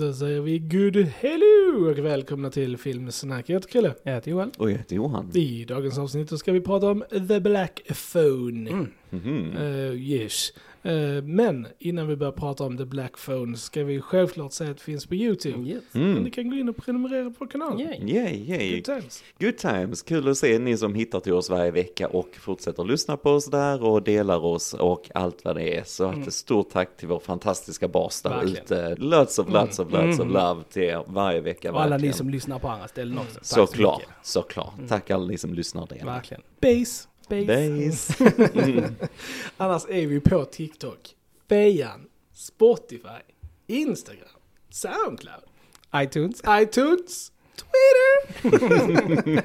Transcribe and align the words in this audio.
Då 0.00 0.12
säger 0.12 0.40
vi 0.40 0.58
good 0.58 0.96
hello 0.96 1.90
och 1.90 1.98
välkomna 1.98 2.50
till 2.50 2.76
Filmsnack. 2.76 3.48
Jag 3.48 3.56
heter 3.56 3.68
Krille. 3.68 3.94
Jag 4.02 4.12
heter 4.12 4.30
Joel. 4.30 4.50
Och 4.58 4.70
jag 4.70 4.76
heter 4.78 4.96
Johan. 4.96 5.30
I 5.34 5.64
dagens 5.64 5.98
avsnitt 5.98 6.28
så 6.28 6.38
ska 6.38 6.52
vi 6.52 6.60
prata 6.60 6.90
om 6.90 7.04
The 7.28 7.40
Black 7.40 7.80
Phone. 8.12 8.70
Mm. 8.70 8.88
Mhm. 9.10 9.56
Eh, 9.56 9.94
yes. 9.94 10.52
Eh, 10.82 11.22
men 11.22 11.66
innan 11.78 12.08
vi 12.08 12.16
börjar 12.16 12.32
prata 12.32 12.64
om 12.64 12.76
The 12.78 12.84
Black 12.84 13.18
Phone 13.24 13.56
ska 13.56 13.84
vi 13.84 14.00
självklart 14.00 14.52
säga 14.52 14.70
att 14.70 14.76
det 14.76 14.82
finns 14.82 15.06
på 15.06 15.14
YouTube. 15.14 15.68
Yes. 15.70 15.82
Men 15.92 16.02
Mm. 16.10 16.22
ni 16.22 16.30
kan 16.30 16.50
gå 16.50 16.56
in 16.56 16.68
och 16.68 16.76
prenumerera 16.76 17.30
på 17.30 17.46
kanalen. 17.46 17.80
Yay. 17.80 18.14
Yay, 18.16 18.44
yay. 18.50 18.74
Good 18.74 18.84
times. 18.84 19.22
Good 19.38 19.56
times. 19.58 20.02
Kul 20.02 20.28
att 20.28 20.36
se 20.38 20.58
ni 20.58 20.76
som 20.76 20.94
hittar 20.94 21.20
till 21.20 21.32
oss 21.32 21.50
varje 21.50 21.70
vecka 21.70 22.08
och 22.08 22.28
fortsätter 22.40 22.84
lyssna 22.84 23.16
på 23.16 23.30
oss 23.30 23.46
där 23.46 23.82
och 23.84 24.02
delar 24.02 24.44
oss 24.44 24.74
och 24.74 25.10
allt 25.14 25.44
vad 25.44 25.56
det 25.56 25.76
är. 25.78 25.84
Så 25.84 26.04
att 26.04 26.14
Mm. 26.14 26.30
stort 26.30 26.70
tack 26.70 26.96
till 26.96 27.08
vår 27.08 27.18
fantastiska 27.20 27.88
bas 27.88 28.22
där 28.22 28.30
Verkligen. 28.30 28.64
ute. 28.64 28.94
Lots 28.98 29.38
of 29.38 29.48
lots 29.48 29.78
of 29.78 29.92
lots 29.92 30.18
of 30.18 30.26
Mm. 30.26 30.32
love 30.32 30.62
till 30.70 30.82
er 30.82 31.02
varje 31.06 31.40
vecka. 31.40 31.72
Och 31.72 31.78
alla 31.80 31.86
ni 31.86 31.90
verkligen. 31.92 32.14
som 32.14 32.30
lyssnar 32.30 32.58
på 32.58 32.68
andra 32.68 32.88
ställen 32.88 33.18
också. 33.18 33.34
Tack 33.34 33.44
så 33.46 33.66
Såklart, 33.66 33.98
mycket. 34.00 34.14
såklart. 34.22 34.74
Tack 34.88 35.10
alla 35.10 35.26
ni 35.26 35.38
som 35.38 35.54
lyssnar 35.54 35.86
det. 35.86 36.04
Verkligen. 36.04 36.42
Base. 36.60 37.08
Base. 37.28 38.14
Mm. 38.54 38.94
Annars 39.56 39.82
är 39.88 40.06
vi 40.06 40.20
på 40.20 40.44
TikTok, 40.44 40.98
Fejan, 41.48 42.00
Spotify, 42.32 43.20
Instagram, 43.66 44.24
Soundcloud, 44.70 45.42
iTunes. 45.96 46.42
iTunes, 46.62 47.32
Twitter. 47.56 49.42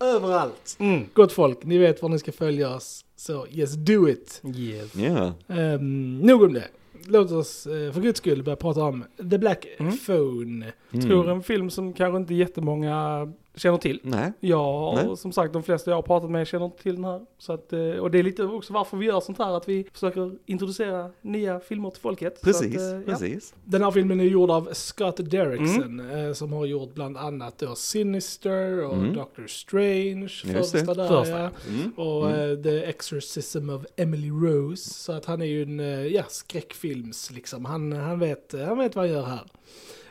Överallt. 0.00 0.76
Mm. 0.78 1.04
Gott 1.14 1.32
folk, 1.32 1.64
ni 1.64 1.78
vet 1.78 2.02
var 2.02 2.08
ni 2.08 2.18
ska 2.18 2.32
följa 2.32 2.74
oss. 2.74 3.04
Så 3.16 3.46
yes, 3.50 3.72
do 3.74 4.08
it. 4.08 4.42
Yes. 4.56 4.94
Ja, 4.96 5.32
Um, 5.46 6.18
nog 6.18 6.42
om 6.42 6.52
det. 6.52 6.68
Låt 7.04 7.30
oss 7.30 7.66
eh, 7.66 7.92
för 7.92 8.00
guds 8.00 8.18
skull 8.18 8.42
börja 8.42 8.56
prata 8.56 8.82
om 8.82 9.04
The 9.30 9.38
Black 9.38 9.66
Mm. 9.78 9.98
Phone. 9.98 10.72
Mm. 10.92 11.06
Tror 11.06 11.30
en 11.30 11.42
film 11.42 11.70
som 11.70 11.92
kanske 11.92 12.16
inte 12.16 12.34
jättemånga 12.34 13.28
känner 13.58 13.78
till. 13.78 14.00
Nej. 14.02 14.32
Ja, 14.40 14.92
Nej. 14.96 15.06
och 15.06 15.18
som 15.18 15.32
sagt 15.32 15.52
de 15.52 15.62
flesta 15.62 15.90
jag 15.90 15.96
har 15.96 16.02
pratat 16.02 16.30
med 16.30 16.46
känner 16.46 16.64
inte 16.66 16.82
till 16.82 16.94
den 16.94 17.04
här. 17.04 17.20
Så 17.38 17.52
att, 17.52 17.72
eh, 17.72 17.80
och 17.80 18.10
det 18.10 18.18
är 18.18 18.22
lite 18.22 18.44
också 18.44 18.72
varför 18.72 18.96
vi 18.96 19.06
gör 19.06 19.20
sånt 19.20 19.38
här, 19.38 19.56
att 19.56 19.68
vi 19.68 19.86
försöker 19.92 20.32
introducera 20.46 21.10
nya 21.22 21.60
filmer 21.60 21.90
till 21.90 22.00
folket. 22.00 22.42
Precis, 22.42 22.74
så 22.74 22.80
att, 22.80 22.92
eh, 22.92 22.98
ja. 22.98 23.04
precis. 23.06 23.54
Den 23.64 23.82
här 23.82 23.90
filmen 23.90 24.20
är 24.20 24.24
gjord 24.24 24.50
av 24.50 24.68
Scott 24.72 25.30
Derrickson 25.30 26.10
eh, 26.10 26.32
som 26.32 26.52
har 26.52 26.66
gjort 26.66 26.94
bland 26.94 27.16
annat 27.16 27.58
då 27.58 27.74
Sinister 27.74 28.84
och 28.84 28.94
Mm. 28.94 29.14
Doctor 29.14 29.46
Strange, 29.46 30.28
första 30.28 30.94
där 30.94 31.08
Första. 31.08 31.38
ja. 31.38 31.50
Mm. 31.68 31.92
Och 31.96 32.30
Mm. 32.30 32.62
The 32.62 32.84
Exorcism 32.84 33.70
of 33.70 33.84
Emily 33.96 34.30
Rose. 34.30 34.90
Så 34.94 35.12
att 35.12 35.24
han 35.24 35.42
är 35.42 35.46
ju 35.46 35.62
en 35.62 35.78
ja, 36.12 36.22
skräckfilms 36.28 37.30
liksom. 37.30 37.64
Han, 37.64 37.92
han, 37.92 38.18
vet, 38.18 38.54
han 38.66 38.78
vet 38.78 38.96
vad 38.96 39.04
han 39.04 39.14
gör 39.14 39.22
här. 39.24 39.40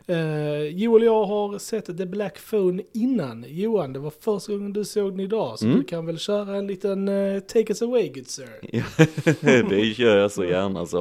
Uh, 0.09 0.61
Joel 0.67 1.01
och 1.01 1.07
jag 1.07 1.25
har 1.25 1.59
sett 1.59 1.85
The 1.97 2.05
Black 2.05 2.37
Phone 2.49 2.83
innan. 2.93 3.45
Johan, 3.47 3.93
det 3.93 3.99
var 3.99 4.13
första 4.21 4.51
gången 4.53 4.73
du 4.73 4.85
såg 4.85 5.11
den 5.11 5.19
idag. 5.19 5.59
Så 5.59 5.65
Mm. 5.65 5.77
du 5.77 5.83
kan 5.83 6.05
väl 6.05 6.17
köra 6.19 6.55
en 6.57 6.67
liten 6.67 7.07
eh, 7.07 7.39
Take 7.39 7.65
us 7.69 7.81
away 7.81 8.09
good 8.09 8.27
sir. 8.27 8.47
Det 9.69 9.79
gör 9.79 10.17
jag 10.17 10.31
så 10.31 10.43
gärna 10.43 10.85
så. 10.85 10.99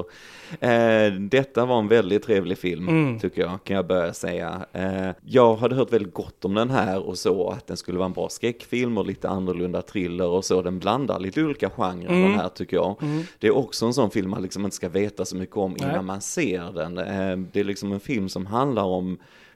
Eh, 0.61 1.13
detta 1.21 1.65
var 1.67 1.79
en 1.79 1.89
väldigt 1.89 2.23
trevlig 2.23 2.59
film, 2.59 2.89
Mm. 2.89 3.19
tycker 3.19 3.41
jag, 3.43 3.65
kan 3.65 3.77
jag 3.77 3.87
börja 3.87 4.13
säga. 4.13 4.67
Eh, 4.73 5.11
jag 5.25 5.57
hade 5.57 5.75
hört 5.75 5.93
väldigt 5.93 6.15
gott 6.15 6.45
om 6.45 6.55
den 6.55 6.71
här 6.71 7.03
och 7.09 7.19
så 7.19 7.49
att 7.51 7.67
den 7.67 7.77
skulle 7.77 7.99
vara 7.99 8.07
en 8.07 8.13
bra 8.13 8.29
skräckfilm 8.29 8.99
och 8.99 9.07
lite 9.07 9.29
annorlunda 9.29 9.83
thriller 9.83 10.27
och 10.29 10.45
så. 10.45 10.63
Den 10.63 10.79
blandar 10.79 11.21
lite 11.21 11.43
olika 11.43 11.71
genrer 11.71 12.09
Mm. 12.09 12.23
den 12.23 12.35
här 12.41 12.49
tycker 12.49 12.77
jag. 12.77 13.03
Mm. 13.03 13.23
Det 13.39 13.47
är 13.47 13.57
också 13.57 13.87
en 13.87 13.95
sån 13.95 14.11
film 14.11 14.31
man 14.31 14.43
liksom 14.43 14.65
inte 14.65 14.77
ska 14.77 14.89
veta 14.89 15.25
så 15.25 15.37
mycket 15.37 15.57
om 15.57 15.77
innan 15.77 15.91
Nej. 15.93 16.03
man 16.03 16.21
ser 16.21 16.73
den. 16.73 16.95
Det 17.53 17.61
är 17.61 17.65
liksom 17.65 17.93
en 17.93 18.01
film 18.01 18.29
som 18.29 18.47
handlar 18.47 18.83
om 18.85 18.96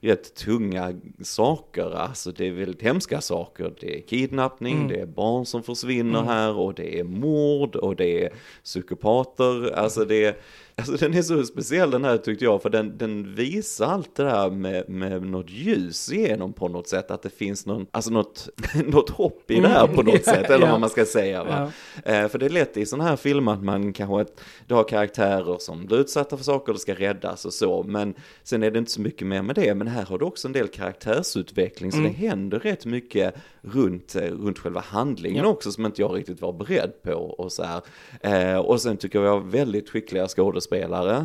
rätt 0.02 0.34
tunga 0.34 0.92
saker, 1.22 1.90
alltså 1.96 2.32
det 2.32 2.46
är 2.46 2.52
väldigt 2.52 2.82
hemska 2.82 3.20
saker. 3.20 3.72
Det 3.80 3.96
är 3.98 4.00
kidnappning, 4.00 4.76
Mm. 4.76 4.88
det 4.88 5.00
är 5.00 5.06
barn 5.06 5.46
som 5.46 5.62
försvinner 5.62 6.18
Mm. 6.18 6.28
här 6.28 6.56
och 6.56 6.74
det 6.74 6.98
är 7.00 7.04
mord 7.04 7.76
och 7.76 7.96
det 7.96 8.24
är 8.24 8.32
psykopater. 8.64 9.72
Alltså 9.72 10.04
det 10.04 10.24
är, 10.24 10.36
alltså 10.80 10.96
den 10.96 11.14
är 11.14 11.22
så 11.22 11.44
speciell 11.44 11.90
den 11.90 12.04
här 12.04 12.16
tyckte 12.16 12.44
jag, 12.44 12.62
för 12.62 12.70
den, 12.70 12.98
den 12.98 13.34
visar 13.34 13.86
allt 13.86 14.14
det 14.16 14.22
där 14.24 14.50
med, 14.50 14.88
med 14.88 15.22
något 15.22 15.50
ljus 15.50 16.12
igenom 16.12 16.52
på 16.52 16.68
något 16.68 16.88
sätt, 16.88 17.10
att 17.10 17.22
det 17.22 17.30
finns 17.30 17.66
någon, 17.66 17.86
alltså 17.90 18.10
något, 18.10 18.48
något 18.86 19.10
hopp 19.10 19.50
i 19.50 19.60
det 19.60 19.68
här 19.68 19.86
på 19.86 20.02
något 20.02 20.08
Mm. 20.10 20.22
sätt, 20.22 20.50
eller 20.50 20.66
Ja. 20.66 20.70
vad 20.72 20.80
man 20.80 20.90
ska 20.90 21.04
säga. 21.04 21.44
Va? 21.44 21.72
Ja. 22.04 22.12
Eh, 22.12 22.28
för 22.28 22.38
det 22.38 22.46
är 22.46 22.50
lätt 22.50 22.76
i 22.76 22.86
sådana 22.86 23.08
här 23.08 23.16
filmer 23.16 23.52
att 23.52 23.62
man 23.64 23.92
kanske, 23.92 24.32
du 24.66 24.74
har 24.74 24.84
karaktärer 24.84 25.56
som 25.58 25.86
blir 25.86 25.98
utsatta 26.00 26.36
för 26.36 26.44
saker, 26.44 26.72
och 26.72 26.80
ska 26.80 26.94
räddas 26.94 27.44
och 27.44 27.52
så, 27.52 27.82
men 27.82 28.14
sen 28.42 28.62
är 28.62 28.70
det 28.70 28.78
inte 28.78 28.90
så 28.90 29.00
mycket 29.00 29.26
mer 29.26 29.42
med 29.42 29.54
det, 29.56 29.74
men 29.74 29.86
här 29.86 30.04
har 30.04 30.18
du 30.18 30.24
också 30.24 30.48
en 30.48 30.52
del 30.52 30.68
karaktärsutveckling, 31.14 31.92
så 31.92 31.98
Mm. 31.98 32.12
det 32.12 32.18
händer 32.18 32.58
rätt 32.58 32.86
mycket 32.86 33.34
runt, 33.62 34.14
eh, 34.16 34.20
runt 34.22 34.58
själva 34.58 34.80
handlingen 34.80 35.44
Ja. 35.44 35.50
också, 35.50 35.72
som 35.72 35.86
inte 35.86 36.02
jag 36.02 36.16
riktigt 36.16 36.40
var 36.40 36.52
beredd 36.52 36.92
på 37.02 37.12
och 37.12 37.52
så 37.52 37.62
här. 37.64 37.80
Eh, 38.20 38.58
och 38.58 38.80
sen 38.80 38.96
tycker 38.96 39.18
jag 39.18 39.22
vi 39.22 39.28
har 39.28 39.40
väldigt 39.40 39.90
skickliga 39.90 40.28
skådespelare. 40.28 40.69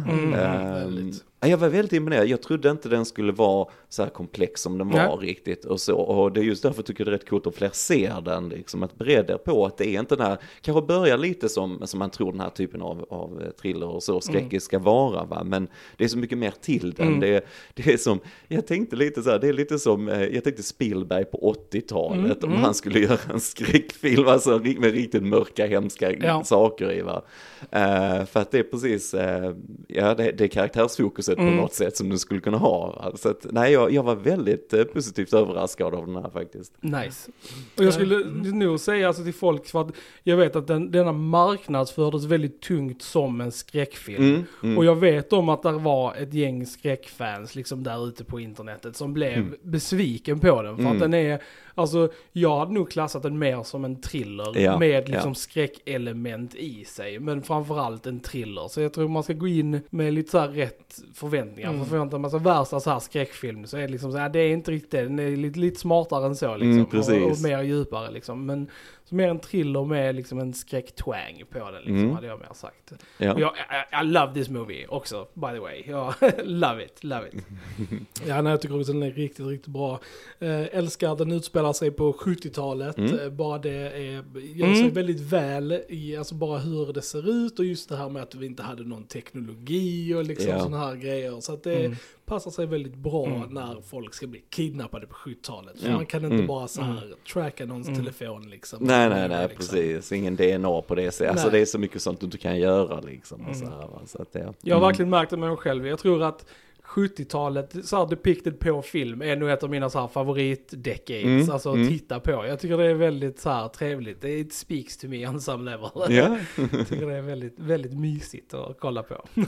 Mm, 0.08 0.34
Eh, 0.34 0.74
väldigt. 0.74 1.24
ja, 1.35 1.35
Jag 1.48 1.58
var 1.58 1.70
väldigt 1.70 1.94
imponerad, 1.94 2.28
jag 2.28 2.42
trodde 2.42 2.70
inte 2.70 2.90
den 2.90 3.06
skulle 3.06 3.32
vara 3.32 3.68
så 3.90 4.04
här 4.04 4.10
komplex 4.10 4.62
som 4.62 4.78
den 4.78 4.90
var 4.90 5.18
Nej. 5.18 5.30
riktigt 5.30 5.66
och 5.66 5.82
så. 5.82 5.98
Och 5.98 6.32
det 6.32 6.40
är 6.40 6.44
just 6.44 6.64
därför 6.64 6.84
tycker 6.84 7.02
jag 7.02 7.08
det 7.08 7.12
är 7.16 7.18
rätt 7.18 7.30
coolt 7.30 7.48
att 7.48 7.56
fler 7.56 7.70
ser 7.74 8.22
den, 8.22 8.50
liksom 8.50 8.84
att 8.84 8.96
bereda 8.96 9.38
på 9.38 9.66
att 9.66 9.78
det 9.78 9.88
är 9.88 10.00
inte 10.00 10.16
den 10.16 10.26
här, 10.26 10.38
kanske 10.62 10.82
börjar 10.82 11.18
lite 11.18 11.50
som, 11.50 11.82
som 11.88 12.00
man 12.00 12.10
tror 12.10 12.32
den 12.32 12.42
här 12.42 12.50
typen 12.50 12.82
av, 12.82 13.06
av 13.10 13.44
thriller 13.62 13.88
och 13.88 14.04
så, 14.04 14.22
skräckis 14.22 14.64
ska 14.64 14.80
vara 14.80 15.26
va, 15.26 15.44
men 15.44 15.68
det 15.98 16.04
är 16.04 16.08
så 16.08 16.18
mycket 16.18 16.38
mer 16.38 16.54
till 16.62 16.92
den. 16.92 17.08
Mm. 17.08 17.20
Det, 17.20 17.46
det 17.74 17.94
är 17.94 17.98
som, 17.98 18.20
jag 18.48 18.68
tänkte 18.68 18.96
lite 18.96 19.24
så 19.24 19.30
här, 19.30 19.40
det 19.40 19.48
är 19.48 19.54
lite 19.54 19.80
som, 19.80 20.10
eh, 20.10 20.24
jag 20.24 20.44
tänkte 20.44 20.64
Spielberg 20.64 21.26
på 21.26 21.56
80-talet, 21.72 22.44
om 22.44 22.50
mm. 22.50 22.64
han 22.64 22.74
skulle 22.74 23.00
göra 23.00 23.20
en 23.34 23.40
skräckfilm, 23.40 24.28
alltså 24.28 24.60
med 24.60 24.94
riktigt 24.94 25.24
mörka, 25.24 25.66
hemska 25.66 26.12
Ja. 26.12 26.44
saker 26.44 26.92
i 26.92 27.02
va. 27.02 27.24
Eh, 27.72 28.26
för 28.26 28.40
att 28.40 28.52
det 28.52 28.60
är 28.60 28.64
precis, 28.64 29.14
eh, 29.14 29.54
ja 29.88 30.16
det, 30.16 30.32
det 30.32 30.44
är 30.44 30.48
karaktärsfokuset 30.48 31.35
Mm. 31.40 31.56
på 31.56 31.62
något 31.62 31.74
sätt 31.74 31.98
som 31.98 32.10
du 32.10 32.18
skulle 32.18 32.40
kunna 32.40 32.58
ha. 32.58 33.12
Så 33.16 33.30
att, 33.30 33.46
nej, 33.52 33.74
jag, 33.74 33.92
jag 33.92 34.04
var 34.04 34.16
väldigt 34.16 34.74
eh, 34.74 34.84
positivt 34.84 35.34
överraskad 35.34 35.96
av 35.96 36.06
den 36.08 36.16
här 36.16 36.30
faktiskt. 36.30 36.74
Nice. 36.82 37.32
Och 37.78 37.84
jag 37.84 37.94
skulle 37.94 38.26
nog 38.54 38.80
säga 38.80 39.08
alltså 39.08 39.24
till 39.24 39.34
folk, 39.34 39.66
för 39.68 39.82
att 39.82 39.92
jag 40.24 40.38
vet 40.38 40.56
att 40.56 40.68
den, 40.68 40.92
denna 40.92 41.12
marknadsfördes 41.12 42.26
väldigt 42.26 42.62
tungt 42.62 43.02
som 43.02 43.42
en 43.42 43.52
skräckfilm. 43.52 44.24
Mm, 44.24 44.44
mm. 44.64 44.78
Och 44.78 44.86
jag 44.86 44.96
vet 44.96 45.34
om 45.34 45.50
att 45.50 45.64
det 45.64 45.72
var 45.72 46.16
ett 46.16 46.34
gäng 46.34 46.66
skräckfans 46.66 47.56
liksom 47.56 47.84
där 47.84 48.08
ute 48.08 48.24
på 48.24 48.40
internetet 48.40 48.96
som 48.96 49.14
blev 49.14 49.34
Mm. 49.34 49.56
besviken 49.62 50.40
på 50.40 50.62
den. 50.62 50.76
För 50.76 50.82
Mm. 50.84 50.94
att 50.94 51.00
den 51.00 51.14
är, 51.14 51.42
alltså 51.76 52.10
jag 52.32 52.60
hade 52.60 52.74
nog 52.74 52.90
klassat 52.92 53.24
den 53.24 53.40
mer 53.40 53.64
som 53.64 53.86
en 53.86 54.02
thriller 54.02 54.60
Ja, 54.60 54.80
med 54.80 55.10
liksom 55.10 55.30
ja. 55.32 55.36
skräckelement 55.36 56.56
i 56.56 56.86
sig. 56.86 57.20
Men 57.20 57.42
framförallt 57.44 58.06
en 58.06 58.20
thriller. 58.20 58.68
Så 58.68 58.82
jag 58.82 58.94
tror 58.94 59.08
man 59.08 59.24
ska 59.24 59.34
gå 59.34 59.48
in 59.48 59.80
med 59.90 60.14
lite 60.14 60.32
så 60.32 60.40
här 60.40 60.48
rätt 60.48 61.00
förväntningar. 61.30 61.70
Mm. 61.70 61.82
För 61.82 61.90
förväntar 61.90 62.18
man 62.18 62.32
sig 62.32 62.40
värsta 62.40 62.80
så 62.80 62.90
här 62.90 63.00
skräckfilm 63.00 63.68
så 63.68 63.78
är 63.78 63.82
det 63.82 63.88
liksom 63.88 64.12
så 64.12 64.18
här, 64.18 64.30
det 64.30 64.40
är 64.40 64.50
inte 64.50 64.72
riktigt 64.72 64.92
det. 64.92 65.02
Den 65.02 65.20
är 65.20 65.36
lite, 65.36 65.60
lite 65.60 65.80
smartare 65.80 66.26
än 66.26 66.36
så 66.36 66.58
liksom. 66.58 67.00
Mm, 67.12 67.24
och, 67.26 67.32
och 67.32 67.42
mer 67.42 67.62
djupare 67.62 68.12
liksom. 68.12 68.46
Men 68.46 68.68
så 69.10 69.16
mer 69.16 69.28
en 69.28 69.40
thriller 69.40 69.86
med 69.86 70.16
liksom 70.16 70.40
en 70.40 70.54
skräcktwang 70.54 71.44
på 71.50 71.60
den 71.72 71.74
liksom, 71.82 71.96
Mm. 71.98 72.12
hade 72.16 72.28
jag 72.28 72.40
mer 72.40 72.50
sagt. 72.54 72.92
Ja. 73.18 73.40
Jag, 73.40 73.52
I, 73.56 74.02
I 74.02 74.06
love 74.12 74.34
this 74.34 74.50
movie 74.50 74.88
också, 74.88 75.28
by 75.34 75.48
the 75.54 75.60
way. 75.60 75.84
Jag 75.88 76.14
love 76.44 76.86
it, 76.86 77.04
love 77.04 77.28
it. 77.28 77.34
Ja, 78.28 78.42
nej, 78.42 78.52
jag 78.52 78.62
tycker 78.62 78.80
också 78.80 78.94
den 78.94 79.04
är 79.04 79.12
riktigt, 79.12 79.46
riktigt 79.48 79.74
bra. 79.74 80.00
Eh, 80.40 80.78
älskar 80.78 81.12
att 81.12 81.18
den 81.18 81.32
utspelar 81.32 81.74
sig 81.74 81.92
på 81.92 82.14
70-talet. 82.14 82.98
Mm. 82.98 83.20
Eh, 83.20 83.30
bara 83.30 83.58
det 83.58 83.70
är, 83.72 84.12
gör 84.56 84.74
sig 84.74 84.82
Mm. 84.82 84.94
väldigt 84.94 85.22
väl 85.22 85.82
i, 85.90 86.18
alltså 86.18 86.36
bara 86.36 86.58
hur 86.60 86.94
det 86.94 87.02
ser 87.02 87.30
ut 87.46 87.60
och 87.60 87.66
just 87.66 87.90
det 87.90 87.96
här 87.98 88.10
med 88.10 88.24
att 88.24 88.36
vi 88.36 88.46
inte 88.46 88.64
hade 88.64 88.84
någon 88.84 89.04
teknologi 89.04 90.14
och 90.14 90.24
liksom 90.24 90.50
Ja. 90.50 90.60
sådana 90.60 90.78
här 90.86 90.96
grejer. 90.96 91.40
Så 91.42 91.54
att 91.54 91.64
det 91.64 91.76
Mm. 91.86 91.98
Passar 92.26 92.52
sig 92.52 92.66
väldigt 92.66 92.96
bra 92.96 93.26
Mm. 93.26 93.50
när 93.54 93.82
folk 93.82 94.14
ska 94.14 94.28
bli 94.28 94.44
kidnappade 94.50 95.08
på 95.08 95.14
70-talet. 95.16 95.80
För 95.82 95.88
Ja. 95.90 95.94
man 95.96 96.06
kan 96.06 96.24
inte 96.24 96.36
Mm. 96.36 96.48
bara 96.48 96.68
så 96.68 96.82
här 96.82 97.14
tracka 97.34 97.66
någons 97.66 97.88
Mm. 97.88 98.00
telefon 98.00 98.50
liksom. 98.50 98.80
Nej, 98.84 99.10
nej, 99.10 99.30
nej, 99.30 99.48
Liksom. 99.48 99.58
precis. 99.76 100.12
Ingen 100.12 100.36
DNA 100.36 100.82
på 100.82 100.96
det 100.96 101.12
sättet. 101.12 101.32
Alltså 101.32 101.50
det 101.50 101.60
är 101.60 101.66
så 101.66 101.80
mycket 101.80 102.02
sånt 102.02 102.20
du 102.20 102.26
inte 102.26 102.38
kan 102.38 102.60
göra 102.60 103.00
liksom. 103.00 103.42
Och 103.42 103.56
Mm. 103.56 103.60
så 103.60 103.66
här, 103.66 103.88
va. 103.88 104.02
så 104.06 104.22
att 104.22 104.34
det, 104.34 104.54
Jag 104.62 104.76
har 104.76 104.82
mm. 104.82 104.88
verkligen 104.90 105.10
märkt 105.10 105.30
det 105.32 105.38
med 105.38 105.50
mig 105.50 105.58
själv. 105.58 105.88
Jag 105.88 106.00
tror 106.00 106.24
att 106.24 106.46
70-talet, 106.88 107.76
så 107.86 107.98
här 107.98 108.06
depicted 108.08 108.60
på 108.60 108.82
film, 108.82 109.22
är 109.22 109.36
nog 109.36 109.50
ett 109.50 109.64
av 109.64 109.70
mina 109.70 109.90
så 109.90 110.00
här 110.00 110.08
favorit-decades. 110.08 111.24
Mm, 111.24 111.50
Alltså 111.50 111.70
att 111.70 111.76
mm. 111.76 111.88
titta 111.88 112.20
på. 112.20 112.32
Jag 112.32 112.60
tycker 112.60 112.78
det 112.78 112.86
är 112.86 112.94
väldigt 112.94 113.40
så 113.40 113.50
här 113.50 113.68
trevligt. 113.68 114.22
Det 114.22 114.40
it 114.40 114.54
speaks 114.54 114.98
to 114.98 115.08
me 115.08 115.28
on 115.28 115.42
some 115.42 115.72
level. 115.72 115.90
Ja, 115.96 116.10
Jag 116.72 116.88
tycker 116.88 117.08
det 117.08 117.16
är 117.16 117.22
väldigt, 117.22 117.60
väldigt 117.60 117.94
mysigt 117.94 118.54
att 118.54 118.80
kolla 118.80 119.04
på. 119.04 119.26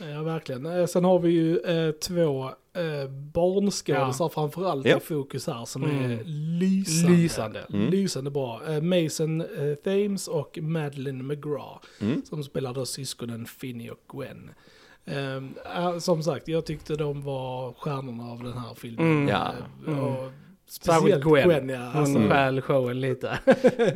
Ja, 0.00 0.22
verkligen. 0.22 0.66
Eh, 0.66 0.86
Sen 0.86 1.04
har 1.04 1.18
vi 1.18 1.30
ju 1.30 1.58
eh, 1.58 1.90
två 1.92 2.44
eh, 2.74 3.10
barnskådisar 3.10 4.28
framförallt 4.28 4.86
Ja. 4.86 4.96
i 4.96 5.00
fokus 5.00 5.46
här 5.46 5.64
som 5.64 5.84
Mm. 5.84 6.10
är 6.10 6.24
lysande. 6.60 7.16
Lysande. 7.16 7.66
Mm. 7.72 7.90
Lysande 7.90 8.30
bra. 8.30 8.60
Eh, 8.68 8.82
Mason 8.82 9.40
eh, 9.40 9.74
Thames 9.84 10.28
och 10.28 10.58
Madeline 10.62 11.26
McGraw 11.26 11.78
mm. 12.00 12.22
som 12.24 12.42
spelar 12.44 12.74
då 12.74 12.86
syskonen 12.86 13.46
Finny 13.46 13.90
och 13.90 14.00
Gwen. 14.18 14.50
Ehm, 15.06 15.54
ja, 15.64 16.00
som 16.00 16.22
sagt, 16.22 16.48
jag 16.48 16.66
tyckte 16.66 16.96
de 16.96 17.22
var 17.22 17.72
stjärnorna 17.72 18.32
av 18.32 18.42
den 18.42 18.58
här 18.58 18.74
filmen. 18.74 19.06
Mm. 19.06 19.28
Ja. 19.28 19.52
Eh, 19.88 19.98
och 19.98 20.16
Särskilt 20.18 20.45
speciellt 20.68 21.24
Gwen. 21.24 21.48
Gwen. 21.48 21.68
ja, 21.68 21.90
alltså, 21.94 22.18
Hon 22.18 22.28
stjäl 22.30 22.60
showen 22.60 23.00
lite. 23.00 23.38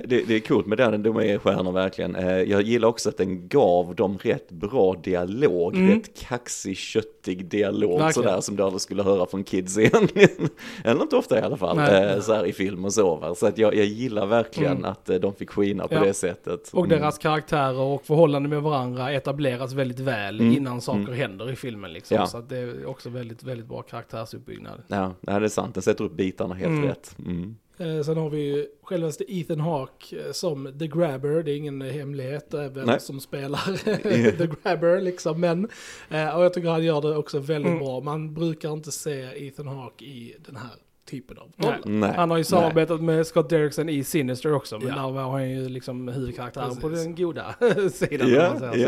Det, 0.05 0.23
det 0.29 0.35
är 0.35 0.41
coolt 0.41 0.67
med 0.67 0.79
den, 0.79 1.03
de 1.03 1.17
är 1.17 1.39
stjärnor 1.39 1.73
verkligen. 1.73 2.17
Eh, 2.17 2.37
Jag 2.43 2.63
gillar 2.63 2.89
också 2.89 3.09
att 3.09 3.17
den 3.17 3.49
gav 3.49 3.95
dem 3.95 4.19
rätt 4.23 4.51
bra 4.51 4.95
dialog, 5.05 5.75
Mm. 5.77 5.89
rätt 5.95 6.21
kaxig, 6.21 6.77
köttig 6.77 7.47
dialog 7.49 7.91
Verkligen. 7.91 8.13
sådär 8.13 8.41
som 8.41 8.57
du 8.57 8.63
aldrig 8.63 8.81
skulle 8.81 9.03
höra 9.03 9.27
från 9.27 9.45
kids 9.45 9.79
egentligen. 9.79 10.49
Eller 10.85 11.03
inte 11.03 11.17
ofta 11.17 11.39
i 11.39 11.43
alla 11.43 11.57
fall, 11.57 11.77
Nej. 11.77 12.05
eh, 12.05 12.21
så 12.21 12.35
här 12.35 12.47
i 12.47 12.53
film 12.53 12.85
och 12.85 12.93
så. 12.93 13.17
va. 13.17 13.35
Så 13.35 13.47
att 13.47 13.59
jag, 13.59 13.75
jag 13.75 13.87
gillar 13.87 14.27
verkligen 14.27 14.73
Mm. 14.73 14.85
att 14.91 15.11
eh, 15.11 15.17
de 15.17 15.35
fick 15.35 15.51
skina 15.51 15.89
på 15.89 15.95
Ja. 15.95 16.01
det 16.05 16.15
sättet. 16.15 16.71
Och 16.73 16.87
Mm. 16.87 16.99
deras 16.99 17.19
karaktärer 17.19 17.79
och 17.81 18.05
förhållande 18.05 18.49
med 18.49 18.63
varandra 18.63 19.13
etableras 19.13 19.73
väldigt 19.73 20.01
väl 20.01 20.41
Mm. 20.41 20.53
innan 20.57 20.81
saker 20.81 21.01
Mm. 21.01 21.15
händer 21.15 21.51
i 21.53 21.57
filmen 21.57 21.93
liksom. 21.93 22.17
Ja. 22.17 22.27
Så 22.27 22.39
att 22.39 22.49
det 22.49 22.59
är 22.59 22.87
också 22.87 23.09
väldigt, 23.09 23.43
väldigt 23.43 23.67
bra 23.67 23.83
karaktärsuppbyggnad. 23.83 24.83
Ja, 24.89 25.15
det 25.21 25.31
är 25.33 25.49
sant, 25.49 25.75
den 25.75 25.83
sätter 25.83 26.05
upp 26.05 26.13
bitarna 26.13 26.55
helt 26.61 26.71
Mm. 26.73 26.89
rätt. 26.89 27.17
Mm. 27.19 27.57
Eh, 27.79 28.03
sen 28.03 28.17
har 28.17 28.31
vi 28.31 28.41
ju 28.41 28.67
självaste 28.83 29.25
Ethan 29.35 29.61
Hawke 29.61 30.17
eh, 30.27 30.33
som 30.33 30.79
The 30.79 30.87
Grabber, 30.87 31.43
det 31.43 31.53
är 31.53 31.57
ingen 31.57 31.81
hemlighet, 31.81 32.55
även 32.55 32.87
Nej. 32.87 33.01
som 33.01 33.21
spelar 33.21 33.77
The 34.39 34.47
Grabber 34.63 35.01
liksom. 35.01 35.41
Men, 35.41 35.69
eh, 36.11 36.37
och 36.37 36.45
jag 36.45 36.55
tycker 36.55 36.69
han 36.69 36.85
gör 36.85 37.01
det 37.01 37.17
också 37.17 37.39
väldigt 37.39 37.71
Mm. 37.73 37.85
bra. 37.85 38.01
Man 38.01 38.35
brukar 38.35 38.73
inte 38.73 38.93
se 38.93 39.47
Ethan 39.47 39.67
Hawke 39.69 40.05
i 40.05 40.37
den 40.47 40.57
här 40.57 40.71
typen 41.11 41.39
av 41.39 41.53
roller. 41.57 41.81
Nej. 41.85 42.13
Han 42.17 42.31
har 42.31 42.37
ju 42.37 42.41
nej. 42.41 42.45
samarbetat 42.45 43.01
med 43.03 43.27
Scott 43.27 43.51
Derrickson 43.51 43.89
i 43.89 44.05
Sinister 44.05 44.53
också, 44.53 44.79
men 44.79 44.89
Ja. 44.89 44.95
där 44.95 45.11
var 45.11 45.31
han 45.31 45.51
ju 45.51 45.69
liksom 45.69 46.09
huvudkaraktären 46.09 46.77
på 46.77 46.89
den 46.89 47.15
goda 47.15 47.55
sidan. 47.93 48.29
om 48.31 48.37
man 48.37 48.59
säger 48.61 48.73
så. 48.73 48.79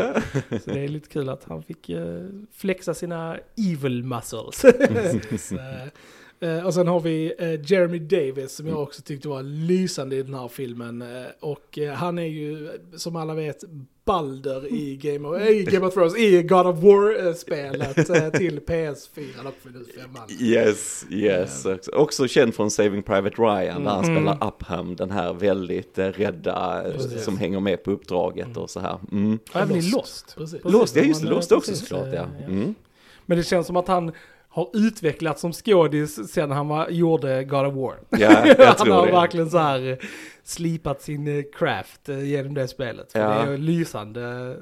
ja. 0.49 0.59
Så 0.59 0.69
det 0.71 0.79
är 0.79 0.87
lite 0.87 1.09
kul 1.09 1.29
att 1.29 1.43
han 1.43 1.63
fick 1.63 1.89
eh, 1.89 2.21
flexa 2.51 2.93
sina 2.93 3.37
evil 3.57 4.03
muscles. 4.03 4.61
Precis, 4.61 5.53
eh, 6.43 6.65
och 6.65 6.73
sen 6.73 6.87
har 6.87 6.99
vi 6.99 7.33
eh, 7.39 7.71
Jeremy 7.71 7.99
Davis 7.99 8.55
som 8.55 8.67
jag 8.67 8.81
också 8.81 9.01
tyckte 9.01 9.27
var 9.27 9.43
lysande 9.43 10.15
i 10.15 10.23
den 10.23 10.33
här 10.33 10.47
filmen. 10.47 11.01
Eh, 11.01 11.07
och 11.39 11.79
han 11.95 12.19
är 12.19 12.23
ju, 12.27 12.69
som 12.95 13.15
alla 13.15 13.33
vet, 13.33 13.63
Balder 14.05 14.73
i 14.73 14.95
Game 14.97 15.27
of, 15.27 15.41
i 15.49 15.63
Game 15.63 15.87
of 15.87 15.93
Thrones, 15.93 16.17
i 16.17 16.43
God 16.43 16.67
of 16.67 16.79
War-spelet 16.79 17.95
till 18.33 18.59
PS4 18.59 19.47
och 19.47 19.53
för 19.61 19.69
nu 19.69 19.85
femman. 20.01 20.27
Yes, 20.41 21.05
yes. 21.09 21.65
Också, 21.65 21.91
också 21.91 22.27
känd 22.27 22.55
från 22.55 22.71
Saving 22.71 23.03
Private 23.03 23.41
Ryan 23.41 23.83
där 23.83 23.91
han 23.91 24.03
Mm. 24.05 24.15
spelar 24.17 24.47
Upham, 24.47 24.95
den 24.95 25.11
här 25.11 25.33
väldigt 25.33 25.97
rädda 25.97 26.83
Precis. 26.93 27.23
som 27.23 27.37
hänger 27.37 27.59
med 27.59 27.83
på 27.83 27.91
uppdraget 27.91 28.57
och 28.57 28.69
så 28.69 28.79
här. 28.79 28.99
Mm. 29.11 29.39
Även 29.53 29.71
i 29.71 29.81
Lost. 29.81 29.93
Lost. 29.93 30.35
Precis. 30.37 30.63
Lost, 30.63 30.95
ja 30.95 31.03
just 31.03 31.21
det, 31.21 31.29
Lost 31.29 31.51
också 31.51 31.71
precis, 31.71 31.87
såklart 31.87 32.07
ja. 32.13 32.27
ja. 32.39 32.45
Mm. 32.45 32.75
Men 33.25 33.37
det 33.37 33.43
känns 33.43 33.67
som 33.67 33.75
att 33.77 33.87
han 33.87 34.11
har 34.53 34.69
utvecklats 34.73 35.41
som 35.41 35.53
skådis 35.53 36.31
sen 36.33 36.51
han 36.51 36.67
var, 36.67 36.89
gjorde 36.89 37.43
God 37.43 37.65
of 37.65 37.73
War. 37.73 37.95
Ja, 38.09 38.47
jag 38.47 38.55
han 38.65 38.75
tror 38.75 38.93
har 38.93 39.05
det. 39.05 39.11
verkligen 39.11 39.49
så 39.49 39.57
här 39.57 39.91
eh, 39.91 39.97
slipat 40.43 41.01
sin 41.01 41.27
eh, 41.37 41.43
craft 41.53 42.09
eh, 42.09 42.23
genom 42.23 42.53
det 42.53 42.67
spelet. 42.67 43.11
För 43.11 43.19
Ja. 43.19 43.27
Det 43.45 43.53
är 43.53 43.57
lysande 43.57 44.55